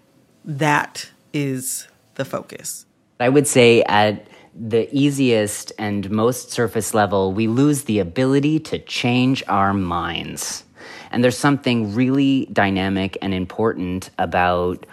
that 0.44 1.10
is 1.32 1.88
the 2.16 2.24
focus? 2.24 2.84
I 3.20 3.28
would 3.28 3.46
say 3.46 3.82
at 3.84 4.26
the 4.60 4.88
easiest 4.92 5.72
and 5.78 6.10
most 6.10 6.50
surface 6.50 6.92
level, 6.92 7.32
we 7.32 7.46
lose 7.46 7.84
the 7.84 8.00
ability 8.00 8.58
to 8.58 8.78
change 8.80 9.42
our 9.46 9.72
minds. 9.72 10.64
And 11.10 11.22
there's 11.22 11.38
something 11.38 11.94
really 11.94 12.46
dynamic 12.52 13.16
and 13.22 13.32
important 13.32 14.10
about 14.18 14.84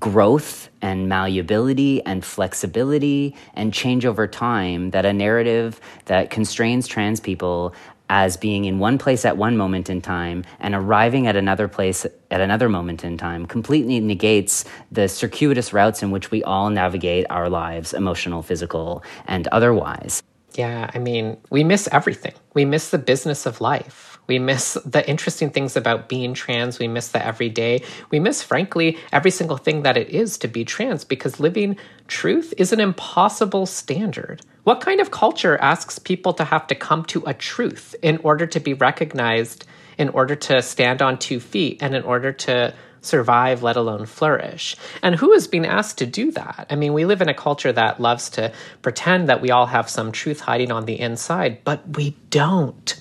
growth 0.00 0.68
and 0.80 1.08
malleability 1.08 2.04
and 2.06 2.24
flexibility 2.24 3.34
and 3.54 3.74
change 3.74 4.06
over 4.06 4.26
time 4.26 4.90
that 4.90 5.04
a 5.04 5.12
narrative 5.12 5.80
that 6.06 6.30
constrains 6.30 6.86
trans 6.86 7.20
people 7.20 7.74
as 8.08 8.36
being 8.36 8.64
in 8.64 8.78
one 8.78 8.98
place 8.98 9.24
at 9.24 9.36
one 9.36 9.56
moment 9.56 9.90
in 9.90 10.00
time 10.00 10.44
and 10.60 10.74
arriving 10.74 11.26
at 11.26 11.36
another 11.36 11.68
place 11.68 12.06
at 12.30 12.40
another 12.40 12.68
moment 12.68 13.04
in 13.04 13.16
time 13.16 13.46
completely 13.46 14.00
negates 14.00 14.64
the 14.90 15.08
circuitous 15.08 15.72
routes 15.72 16.02
in 16.02 16.10
which 16.10 16.30
we 16.30 16.42
all 16.44 16.70
navigate 16.70 17.26
our 17.30 17.48
lives, 17.48 17.94
emotional, 17.94 18.42
physical, 18.42 19.02
and 19.26 19.46
otherwise. 19.48 20.22
Yeah, 20.54 20.90
I 20.92 20.98
mean, 20.98 21.36
we 21.50 21.62
miss 21.62 21.88
everything. 21.92 22.34
We 22.54 22.64
miss 22.64 22.90
the 22.90 22.98
business 22.98 23.46
of 23.46 23.60
life 23.60 24.17
we 24.28 24.38
miss 24.38 24.74
the 24.84 25.08
interesting 25.08 25.50
things 25.50 25.76
about 25.76 26.08
being 26.08 26.34
trans. 26.34 26.78
We 26.78 26.86
miss 26.86 27.08
the 27.08 27.24
everyday. 27.24 27.82
We 28.10 28.20
miss, 28.20 28.42
frankly, 28.42 28.98
every 29.10 29.30
single 29.30 29.56
thing 29.56 29.82
that 29.82 29.96
it 29.96 30.10
is 30.10 30.38
to 30.38 30.48
be 30.48 30.64
trans 30.64 31.04
because 31.04 31.40
living 31.40 31.76
truth 32.06 32.52
is 32.58 32.72
an 32.72 32.80
impossible 32.80 33.66
standard. 33.66 34.42
What 34.64 34.80
kind 34.80 35.00
of 35.00 35.10
culture 35.10 35.56
asks 35.56 35.98
people 35.98 36.34
to 36.34 36.44
have 36.44 36.66
to 36.66 36.74
come 36.74 37.04
to 37.06 37.24
a 37.26 37.32
truth 37.32 37.96
in 38.02 38.18
order 38.18 38.46
to 38.46 38.60
be 38.60 38.74
recognized, 38.74 39.64
in 39.96 40.10
order 40.10 40.36
to 40.36 40.60
stand 40.60 41.00
on 41.00 41.18
two 41.18 41.40
feet, 41.40 41.82
and 41.82 41.94
in 41.94 42.02
order 42.02 42.32
to 42.32 42.74
survive, 43.00 43.62
let 43.62 43.76
alone 43.76 44.04
flourish. 44.04 44.76
And 45.02 45.14
who 45.14 45.32
is 45.32 45.48
being 45.48 45.64
asked 45.64 45.98
to 45.98 46.06
do 46.06 46.32
that? 46.32 46.66
I 46.68 46.74
mean, 46.74 46.92
we 46.92 47.06
live 47.06 47.22
in 47.22 47.28
a 47.28 47.34
culture 47.34 47.72
that 47.72 48.00
loves 48.00 48.28
to 48.30 48.52
pretend 48.82 49.28
that 49.28 49.40
we 49.40 49.50
all 49.50 49.66
have 49.66 49.88
some 49.88 50.12
truth 50.12 50.40
hiding 50.40 50.70
on 50.70 50.84
the 50.84 51.00
inside, 51.00 51.64
but 51.64 51.96
we 51.96 52.16
don't. 52.28 53.00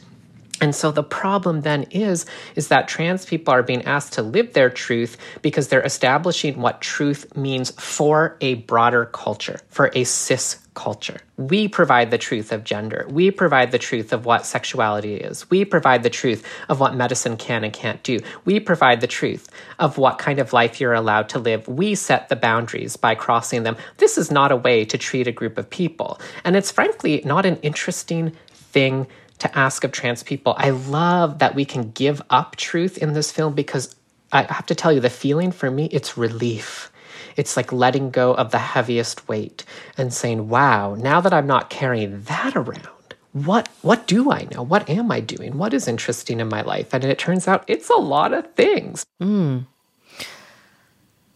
And 0.60 0.74
so 0.74 0.92
the 0.92 1.04
problem 1.04 1.62
then 1.62 1.84
is 1.92 2.26
is 2.56 2.70
that 2.70 2.88
trans 2.88 3.26
people 3.26 3.54
are 3.54 3.64
being 3.64 3.86
asked 3.86 4.14
to 4.14 4.22
live 4.22 4.54
their 4.54 4.70
truth 4.70 5.18
because 5.42 5.68
they're 5.68 5.82
establishing 5.86 6.60
what 6.60 6.82
truth 6.82 7.36
means 7.36 7.72
for 7.72 8.38
a 8.42 8.56
broader 8.56 9.06
culture, 9.06 9.60
for 9.70 9.92
a 9.94 10.04
cis 10.04 10.60
culture. 10.74 11.18
We 11.38 11.68
provide 11.68 12.12
the 12.12 12.20
truth 12.20 12.52
of 12.52 12.64
gender. 12.64 13.08
We 13.10 13.32
provide 13.32 13.72
the 13.72 13.80
truth 13.80 14.14
of 14.14 14.26
what 14.26 14.46
sexuality 14.46 15.16
is. 15.16 15.50
We 15.50 15.66
provide 15.66 16.04
the 16.04 16.12
truth 16.12 16.46
of 16.70 16.80
what 16.80 16.94
medicine 16.94 17.36
can 17.36 17.64
and 17.64 17.74
can't 17.74 18.04
do. 18.04 18.20
We 18.46 18.60
provide 18.60 19.02
the 19.02 19.08
truth 19.08 19.50
of 19.80 19.98
what 19.98 20.20
kind 20.20 20.38
of 20.38 20.54
life 20.54 20.80
you're 20.80 20.94
allowed 20.94 21.30
to 21.30 21.40
live. 21.40 21.68
We 21.68 21.96
set 21.96 22.30
the 22.30 22.36
boundaries 22.36 22.96
by 22.96 23.16
crossing 23.16 23.64
them. 23.64 23.76
This 23.98 24.20
is 24.20 24.30
not 24.30 24.52
a 24.52 24.56
way 24.56 24.86
to 24.86 25.00
treat 25.00 25.28
a 25.28 25.32
group 25.32 25.58
of 25.58 25.68
people. 25.68 26.22
And 26.44 26.56
it's 26.56 26.72
frankly 26.72 27.24
not 27.26 27.48
an 27.48 27.58
interesting 27.58 28.34
thing 28.54 29.08
to 29.40 29.58
ask 29.58 29.84
of 29.84 29.92
trans 29.92 30.24
people. 30.24 30.56
I 30.58 30.72
love 30.72 31.40
that 31.40 31.56
we 31.56 31.66
can 31.66 31.92
give 31.92 32.22
up 32.30 32.56
truth 32.56 32.98
in 32.98 33.14
this 33.14 33.32
film 33.32 33.54
because 33.54 33.96
I 34.32 34.44
have 34.44 34.66
to 34.68 34.76
tell 34.76 34.92
you, 34.92 35.00
the 35.00 35.10
feeling 35.10 35.52
for 35.52 35.72
me, 35.72 35.86
it's 35.92 36.18
relief. 36.18 36.92
It's 37.36 37.56
like 37.56 37.72
letting 37.72 38.10
go 38.10 38.34
of 38.34 38.52
the 38.52 38.58
heaviest 38.58 39.28
weight 39.28 39.64
and 39.98 40.14
saying, 40.14 40.50
wow, 40.50 40.96
now 40.96 41.22
that 41.22 41.34
I'm 41.34 41.48
not 41.48 41.70
carrying 41.70 42.24
that 42.24 42.56
around, 42.56 43.16
what 43.34 43.70
what 43.82 44.08
do 44.08 44.32
I 44.32 44.48
know? 44.52 44.64
What 44.64 44.90
am 44.90 45.12
I 45.12 45.20
doing? 45.20 45.58
What 45.58 45.74
is 45.74 45.88
interesting 45.88 46.40
in 46.40 46.48
my 46.48 46.62
life? 46.62 46.94
And 46.94 47.04
it 47.04 47.20
turns 47.20 47.48
out 47.48 47.64
it's 47.68 47.90
a 47.90 47.96
lot 47.96 48.34
of 48.34 48.52
things. 48.56 49.06
Mm. 49.22 49.66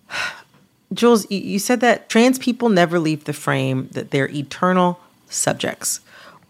Jules, 0.93 1.29
you 1.29 1.59
said 1.59 1.79
that 1.81 2.09
trans 2.09 2.39
people 2.39 2.69
never 2.69 2.99
leave 2.99 3.25
the 3.25 3.33
frame, 3.33 3.87
that 3.91 4.11
they're 4.11 4.29
eternal 4.29 4.99
subjects. 5.29 6.01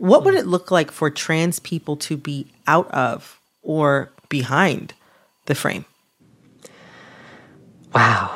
What 0.02 0.24
would 0.26 0.34
it 0.34 0.48
look 0.48 0.72
like 0.72 0.90
for 0.90 1.12
trans 1.12 1.60
people 1.60 1.96
to 1.98 2.18
be 2.18 2.48
out 2.66 2.90
of 2.90 3.40
or 3.62 4.12
behind 4.30 4.96
the 5.46 5.54
frame? 5.54 5.86
Wow. 7.94 8.36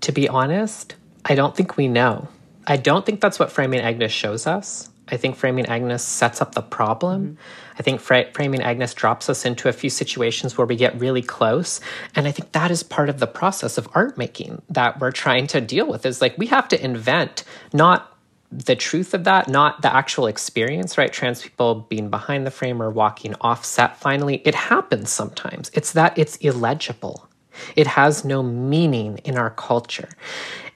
To 0.00 0.10
be 0.10 0.28
honest, 0.28 0.96
I 1.24 1.36
don't 1.36 1.56
think 1.56 1.76
we 1.76 1.86
know. 1.86 2.26
I 2.66 2.76
don't 2.78 3.06
think 3.06 3.20
that's 3.20 3.38
what 3.38 3.52
Framing 3.52 3.78
Agnes 3.78 4.10
shows 4.10 4.48
us. 4.48 4.90
I 5.06 5.16
think 5.16 5.36
Framing 5.36 5.66
Agnes 5.66 6.02
sets 6.02 6.42
up 6.42 6.56
the 6.56 6.62
problem. 6.62 7.22
Mm-hmm. 7.24 7.34
I 7.78 7.82
think 7.82 8.00
fra- 8.00 8.32
Framing 8.32 8.62
Agnes 8.62 8.92
drops 8.92 9.30
us 9.30 9.44
into 9.44 9.68
a 9.68 9.72
few 9.72 9.90
situations 9.90 10.58
where 10.58 10.66
we 10.66 10.74
get 10.74 10.98
really 10.98 11.22
close. 11.22 11.80
And 12.16 12.26
I 12.26 12.32
think 12.32 12.50
that 12.52 12.72
is 12.72 12.82
part 12.82 13.08
of 13.08 13.20
the 13.20 13.28
process 13.28 13.78
of 13.78 13.88
art 13.94 14.18
making 14.18 14.62
that 14.68 14.98
we're 14.98 15.12
trying 15.12 15.46
to 15.48 15.60
deal 15.60 15.86
with 15.86 16.04
is 16.06 16.20
like 16.20 16.36
we 16.36 16.46
have 16.46 16.66
to 16.68 16.84
invent 16.84 17.44
not 17.72 18.13
the 18.54 18.76
truth 18.76 19.14
of 19.14 19.24
that, 19.24 19.48
not 19.48 19.82
the 19.82 19.94
actual 19.94 20.26
experience, 20.26 20.96
right? 20.96 21.12
Trans 21.12 21.42
people 21.42 21.86
being 21.88 22.08
behind 22.08 22.46
the 22.46 22.50
frame 22.52 22.80
or 22.80 22.88
walking 22.88 23.34
offset 23.40 23.98
finally. 23.98 24.42
It 24.44 24.54
happens 24.54 25.10
sometimes. 25.10 25.70
It's 25.74 25.92
that 25.92 26.16
it's 26.16 26.36
illegible. 26.36 27.28
It 27.74 27.88
has 27.88 28.24
no 28.24 28.42
meaning 28.42 29.18
in 29.18 29.36
our 29.36 29.50
culture. 29.50 30.08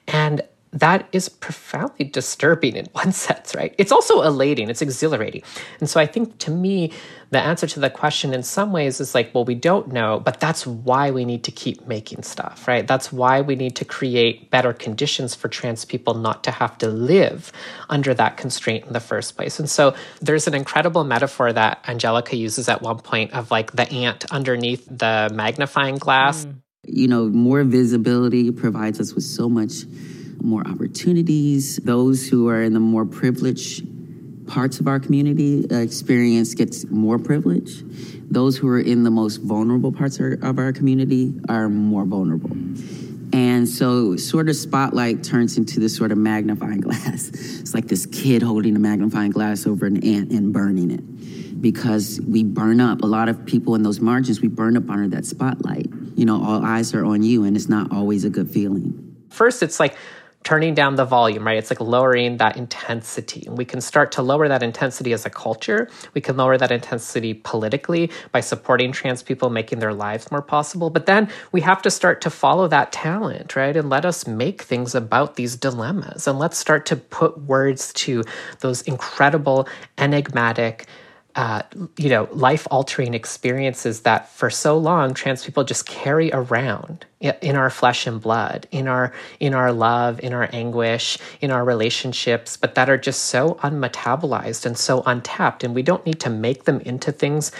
And 0.07 0.41
that 0.71 1.07
is 1.11 1.29
profoundly 1.29 2.05
disturbing 2.05 2.75
in 2.75 2.85
one 2.91 3.11
sense, 3.25 3.55
right? 3.55 3.73
It's 3.77 3.91
also 3.91 4.21
elating, 4.21 4.69
it's 4.69 4.81
exhilarating. 4.81 5.43
And 5.79 5.89
so 5.89 5.99
I 5.99 6.05
think 6.05 6.37
to 6.39 6.51
me, 6.51 6.91
the 7.31 7.39
answer 7.39 7.67
to 7.67 7.79
the 7.79 7.89
question 7.89 8.33
in 8.33 8.41
some 8.41 8.71
ways 8.71 8.99
is 8.99 9.13
like, 9.13 9.33
well, 9.33 9.45
we 9.45 9.53
don't 9.53 9.89
know, 9.89 10.19
but 10.19 10.39
that's 10.39 10.65
why 10.65 11.11
we 11.11 11.25
need 11.25 11.43
to 11.43 11.51
keep 11.51 11.87
making 11.87 12.23
stuff, 12.23 12.67
right? 12.67 12.87
That's 12.87 13.11
why 13.11 13.41
we 13.41 13.55
need 13.55 13.75
to 13.77 13.85
create 13.85 14.49
better 14.49 14.73
conditions 14.73 15.35
for 15.35 15.47
trans 15.47 15.85
people 15.85 16.15
not 16.15 16.43
to 16.45 16.51
have 16.51 16.77
to 16.79 16.87
live 16.87 17.51
under 17.87 18.13
that 18.15 18.37
constraint 18.37 18.85
in 18.85 18.93
the 18.93 18.99
first 18.99 19.35
place. 19.35 19.59
And 19.59 19.69
so 19.69 19.95
there's 20.21 20.47
an 20.47 20.55
incredible 20.55 21.03
metaphor 21.03 21.53
that 21.53 21.83
Angelica 21.87 22.35
uses 22.35 22.67
at 22.67 22.81
one 22.81 22.99
point 22.99 23.31
of 23.33 23.51
like 23.51 23.73
the 23.73 23.89
ant 23.91 24.25
underneath 24.31 24.87
the 24.89 25.29
magnifying 25.31 25.97
glass. 25.97 26.45
Mm. 26.45 26.55
You 26.85 27.07
know, 27.07 27.27
more 27.27 27.63
visibility 27.63 28.49
provides 28.51 28.99
us 28.99 29.13
with 29.13 29.23
so 29.23 29.47
much 29.47 29.83
more 30.41 30.67
opportunities. 30.67 31.77
Those 31.77 32.27
who 32.27 32.49
are 32.49 32.61
in 32.61 32.73
the 32.73 32.79
more 32.79 33.05
privileged 33.05 33.85
parts 34.47 34.79
of 34.79 34.87
our 34.87 34.99
community 34.99 35.65
uh, 35.71 35.77
experience 35.77 36.53
gets 36.55 36.85
more 36.89 37.19
privilege. 37.19 37.83
Those 38.31 38.57
who 38.57 38.67
are 38.67 38.79
in 38.79 39.03
the 39.03 39.11
most 39.11 39.37
vulnerable 39.37 39.91
parts 39.91 40.19
of 40.19 40.59
our 40.59 40.73
community 40.73 41.33
are 41.47 41.69
more 41.69 42.05
vulnerable. 42.05 42.51
And 43.31 43.67
so, 43.67 44.15
sort 44.15 44.49
of, 44.49 44.55
spotlight 44.55 45.23
turns 45.23 45.57
into 45.57 45.79
this 45.79 45.95
sort 45.95 46.11
of 46.11 46.17
magnifying 46.17 46.81
glass. 46.81 47.29
It's 47.29 47.73
like 47.73 47.87
this 47.87 48.05
kid 48.07 48.41
holding 48.41 48.75
a 48.75 48.79
magnifying 48.79 49.31
glass 49.31 49.67
over 49.67 49.85
an 49.85 50.03
ant 50.03 50.31
and 50.31 50.51
burning 50.51 50.91
it. 50.91 51.61
Because 51.61 52.21
we 52.21 52.43
burn 52.43 52.79
up, 52.79 53.01
a 53.01 53.05
lot 53.05 53.29
of 53.29 53.45
people 53.45 53.75
in 53.75 53.83
those 53.83 53.99
margins, 53.99 54.41
we 54.41 54.47
burn 54.47 54.77
up 54.77 54.89
under 54.89 55.09
that 55.09 55.25
spotlight. 55.25 55.87
You 56.15 56.25
know, 56.25 56.41
all 56.41 56.65
eyes 56.65 56.93
are 56.93 57.05
on 57.05 57.21
you, 57.21 57.43
and 57.43 57.55
it's 57.55 57.69
not 57.69 57.91
always 57.91 58.25
a 58.25 58.29
good 58.29 58.49
feeling. 58.49 59.15
First, 59.29 59.61
it's 59.61 59.79
like, 59.79 59.95
turning 60.43 60.73
down 60.73 60.95
the 60.95 61.05
volume, 61.05 61.45
right? 61.45 61.57
It's 61.57 61.69
like 61.69 61.81
lowering 61.81 62.37
that 62.37 62.55
intensity. 62.55 63.43
And 63.45 63.57
we 63.57 63.65
can 63.65 63.81
start 63.81 64.11
to 64.13 64.21
lower 64.21 64.47
that 64.47 64.63
intensity 64.63 65.11
as 65.11 65.25
a 65.25 65.29
culture. 65.29 65.89
We 66.13 66.21
can 66.21 66.37
lower 66.37 66.57
that 66.57 66.71
intensity 66.71 67.33
politically 67.33 68.09
by 68.31 68.39
supporting 68.39 68.91
trans 68.91 69.21
people, 69.21 69.49
making 69.49 69.79
their 69.79 69.93
lives 69.93 70.31
more 70.31 70.41
possible. 70.41 70.89
But 70.89 71.05
then 71.05 71.29
we 71.51 71.61
have 71.61 71.81
to 71.81 71.91
start 71.91 72.21
to 72.21 72.29
follow 72.29 72.67
that 72.69 72.91
talent, 72.91 73.55
right? 73.55 73.75
And 73.75 73.89
let 73.89 74.05
us 74.05 74.27
make 74.27 74.61
things 74.61 74.95
about 74.95 75.35
these 75.35 75.55
dilemmas. 75.55 76.25
And 76.27 76.39
let's 76.39 76.57
start 76.57 76.85
to 76.87 76.95
put 76.95 77.41
words 77.41 77.91
to 77.93 78.23
those 78.61 78.81
incredible, 78.83 79.67
enigmatic, 79.97 80.87
uh, 81.35 81.61
you 81.97 82.09
know, 82.09 82.27
life 82.31 82.67
altering 82.71 83.13
experiences 83.13 84.01
that 84.01 84.29
for 84.29 84.49
so 84.49 84.77
long 84.77 85.13
trans 85.13 85.45
people 85.45 85.63
just 85.63 85.85
carry 85.85 86.31
around 86.33 87.05
in 87.21 87.55
our 87.55 87.69
flesh 87.69 88.07
and 88.07 88.19
blood, 88.19 88.67
in 88.71 88.87
our 88.87 89.13
in 89.39 89.53
our 89.53 89.71
love, 89.71 90.19
in 90.21 90.33
our 90.33 90.49
anguish, 90.51 91.17
in 91.39 91.51
our 91.51 91.63
relationships, 91.63 92.57
but 92.57 92.75
that 92.75 92.89
are 92.89 92.97
just 92.97 93.25
so 93.25 93.59
unmetabolized 93.61 94.65
and 94.65 94.77
so 94.77 95.03
untapped, 95.05 95.63
and 95.63 95.75
we 95.75 95.83
don't 95.83 96.05
need 96.05 96.19
to 96.19 96.29
make 96.29 96.63
them 96.63 96.79
into 96.81 97.11
things 97.11 97.51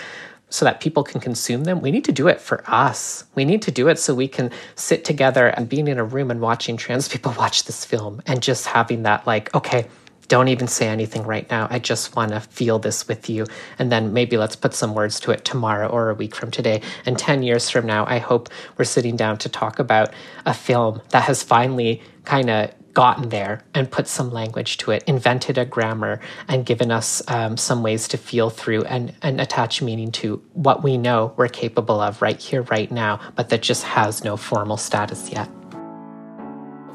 so 0.49 0.65
that 0.65 0.81
people 0.81 1.03
can 1.03 1.21
consume 1.21 1.63
them. 1.63 1.79
We 1.79 1.91
need 1.91 2.05
to 2.05 2.11
do 2.11 2.27
it 2.27 2.41
for 2.41 2.63
us. 2.67 3.25
We 3.35 3.45
need 3.45 3.61
to 3.63 3.71
do 3.71 3.87
it 3.87 3.99
so 3.99 4.15
we 4.15 4.27
can 4.27 4.51
sit 4.75 5.05
together 5.05 5.47
and 5.47 5.69
being 5.69 5.87
in 5.87 5.99
a 5.99 6.03
room 6.03 6.31
and 6.31 6.41
watching 6.41 6.75
trans 6.75 7.07
people 7.07 7.33
watch 7.37 7.65
this 7.65 7.85
film 7.85 8.21
and 8.25 8.41
just 8.41 8.65
having 8.65 9.03
that 9.03 9.27
like, 9.27 9.53
okay, 9.53 9.87
don't 10.29 10.47
even 10.47 10.67
say 10.67 10.87
anything 10.87 11.23
right 11.23 11.49
now. 11.49 11.67
I 11.69 11.79
just 11.79 12.15
want 12.15 12.31
to 12.31 12.39
feel 12.39 12.79
this 12.79 13.07
with 13.07 13.29
you. 13.29 13.45
And 13.79 13.91
then 13.91 14.13
maybe 14.13 14.37
let's 14.37 14.55
put 14.55 14.73
some 14.73 14.93
words 14.93 15.19
to 15.21 15.31
it 15.31 15.43
tomorrow 15.43 15.89
or 15.89 16.09
a 16.09 16.13
week 16.13 16.35
from 16.35 16.51
today. 16.51 16.81
And 17.05 17.17
10 17.17 17.43
years 17.43 17.69
from 17.69 17.85
now, 17.85 18.05
I 18.05 18.19
hope 18.19 18.47
we're 18.77 18.85
sitting 18.85 19.17
down 19.17 19.39
to 19.39 19.49
talk 19.49 19.79
about 19.79 20.13
a 20.45 20.53
film 20.53 21.01
that 21.09 21.23
has 21.23 21.43
finally 21.43 22.01
kind 22.25 22.49
of 22.49 22.71
gotten 22.93 23.29
there 23.29 23.63
and 23.73 23.89
put 23.89 24.07
some 24.07 24.29
language 24.31 24.77
to 24.77 24.91
it, 24.91 25.03
invented 25.07 25.57
a 25.57 25.65
grammar, 25.65 26.19
and 26.47 26.65
given 26.65 26.91
us 26.91 27.21
um, 27.27 27.57
some 27.57 27.81
ways 27.81 28.07
to 28.07 28.17
feel 28.17 28.49
through 28.49 28.83
and, 28.83 29.13
and 29.21 29.41
attach 29.41 29.81
meaning 29.81 30.11
to 30.11 30.41
what 30.53 30.83
we 30.83 30.97
know 30.97 31.33
we're 31.37 31.47
capable 31.47 32.01
of 32.01 32.21
right 32.21 32.39
here, 32.39 32.61
right 32.63 32.91
now, 32.91 33.19
but 33.35 33.49
that 33.49 33.61
just 33.61 33.83
has 33.83 34.23
no 34.23 34.37
formal 34.37 34.77
status 34.77 35.31
yet. 35.31 35.49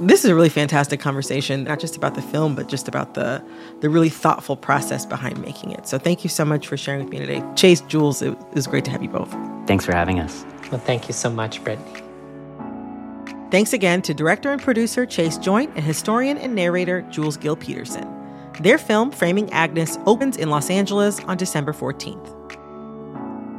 This 0.00 0.24
is 0.24 0.30
a 0.30 0.34
really 0.34 0.48
fantastic 0.48 0.98
conversation, 0.98 1.64
not 1.64 1.78
just 1.78 1.96
about 1.96 2.16
the 2.16 2.22
film, 2.22 2.56
but 2.56 2.68
just 2.68 2.88
about 2.88 3.14
the 3.14 3.42
the 3.80 3.88
really 3.88 4.08
thoughtful 4.08 4.56
process 4.56 5.06
behind 5.06 5.40
making 5.40 5.70
it. 5.70 5.86
So 5.86 5.98
thank 5.98 6.24
you 6.24 6.30
so 6.30 6.44
much 6.44 6.66
for 6.66 6.76
sharing 6.76 7.04
with 7.04 7.10
me 7.10 7.18
today. 7.18 7.42
Chase, 7.54 7.80
Jules, 7.82 8.20
it 8.20 8.36
was 8.54 8.66
great 8.66 8.84
to 8.86 8.90
have 8.90 9.02
you 9.02 9.08
both. 9.08 9.30
Thanks 9.66 9.86
for 9.86 9.92
having 9.94 10.18
us. 10.18 10.44
Well, 10.70 10.80
thank 10.80 11.06
you 11.06 11.14
so 11.14 11.30
much, 11.30 11.62
Brittany. 11.62 12.02
Thanks 13.50 13.72
again 13.72 14.02
to 14.02 14.12
director 14.12 14.50
and 14.50 14.60
producer 14.60 15.06
Chase 15.06 15.38
Joynt 15.38 15.70
and 15.76 15.84
historian 15.84 16.38
and 16.38 16.56
narrator 16.56 17.02
Jules 17.02 17.36
Gill 17.36 17.54
Peterson. 17.54 18.08
Their 18.60 18.78
film, 18.78 19.12
Framing 19.12 19.52
Agnes, 19.52 19.98
opens 20.06 20.36
in 20.36 20.50
Los 20.50 20.70
Angeles 20.70 21.20
on 21.20 21.36
December 21.36 21.72
14th. 21.72 22.42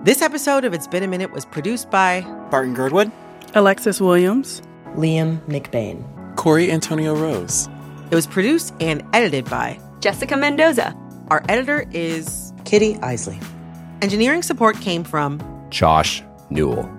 This 0.04 0.22
episode 0.22 0.66
of 0.66 0.74
It's 0.74 0.88
Been 0.88 1.04
a 1.04 1.08
Minute 1.08 1.32
was 1.32 1.46
produced 1.46 1.90
by 1.90 2.22
Barton 2.52 2.74
Girdwood, 2.74 3.12
Alexis 3.54 4.02
Williams, 4.02 4.62
Liam 4.96 5.40
McBain. 5.48 6.15
Corey 6.36 6.72
Antonio 6.72 7.16
Rose. 7.16 7.68
It 8.12 8.16
was 8.16 8.28
produced 8.28 8.74
and 8.80 9.04
edited 9.14 9.46
by 9.46 9.80
Jessica 10.00 10.38
Mendoza. 10.38 10.96
Our 11.30 11.44
editor 11.50 11.86
is 11.92 12.54
Kitty 12.66 12.96
Eisele. 12.96 13.40
Engineering 14.02 14.44
support 14.44 14.80
came 14.80 15.04
from 15.04 15.42
Josh 15.70 16.22
Newell. 16.50 16.90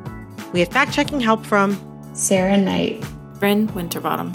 We 0.53 0.61
had 0.61 0.73
fact 0.73 0.93
checking 0.93 1.21
help 1.21 1.45
from 1.47 1.79
Sarah 2.15 2.57
Knight. 2.57 3.05
Bryn 3.39 3.73
Winterbottom. 3.75 4.33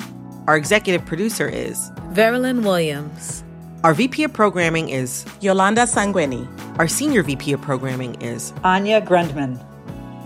Our 0.47 0.55
executive 0.55 1.05
producer 1.05 1.47
is 1.47 1.89
Veralyn 2.13 2.63
Williams. 2.63 3.43
Our 3.83 3.93
VP 3.93 4.23
of 4.25 4.33
programming 4.33 4.89
is 4.89 5.25
Yolanda 5.41 5.81
Sangweni. 5.83 6.47
Our 6.77 6.87
senior 6.87 7.23
VP 7.23 7.53
of 7.53 7.61
programming 7.61 8.21
is 8.21 8.53
Anya 8.63 9.01
Grundmann. 9.01 9.59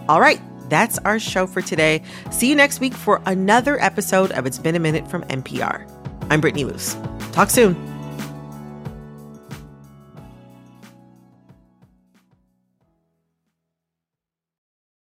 All 0.09 0.19
right 0.19 0.41
that's 0.69 0.97
our 0.99 1.19
show 1.19 1.47
for 1.47 1.61
today. 1.61 2.01
See 2.31 2.49
you 2.49 2.55
next 2.55 2.79
week 2.79 2.93
for 2.93 3.21
another 3.25 3.81
episode 3.81 4.31
of 4.31 4.45
It's 4.45 4.59
Been 4.59 4.75
a 4.75 4.79
Minute 4.79 5.09
from 5.09 5.23
NPR. 5.23 5.89
I'm 6.29 6.41
Brittany 6.41 6.65
Luse. 6.65 6.95
Talk 7.31 7.49
soon. 7.49 7.94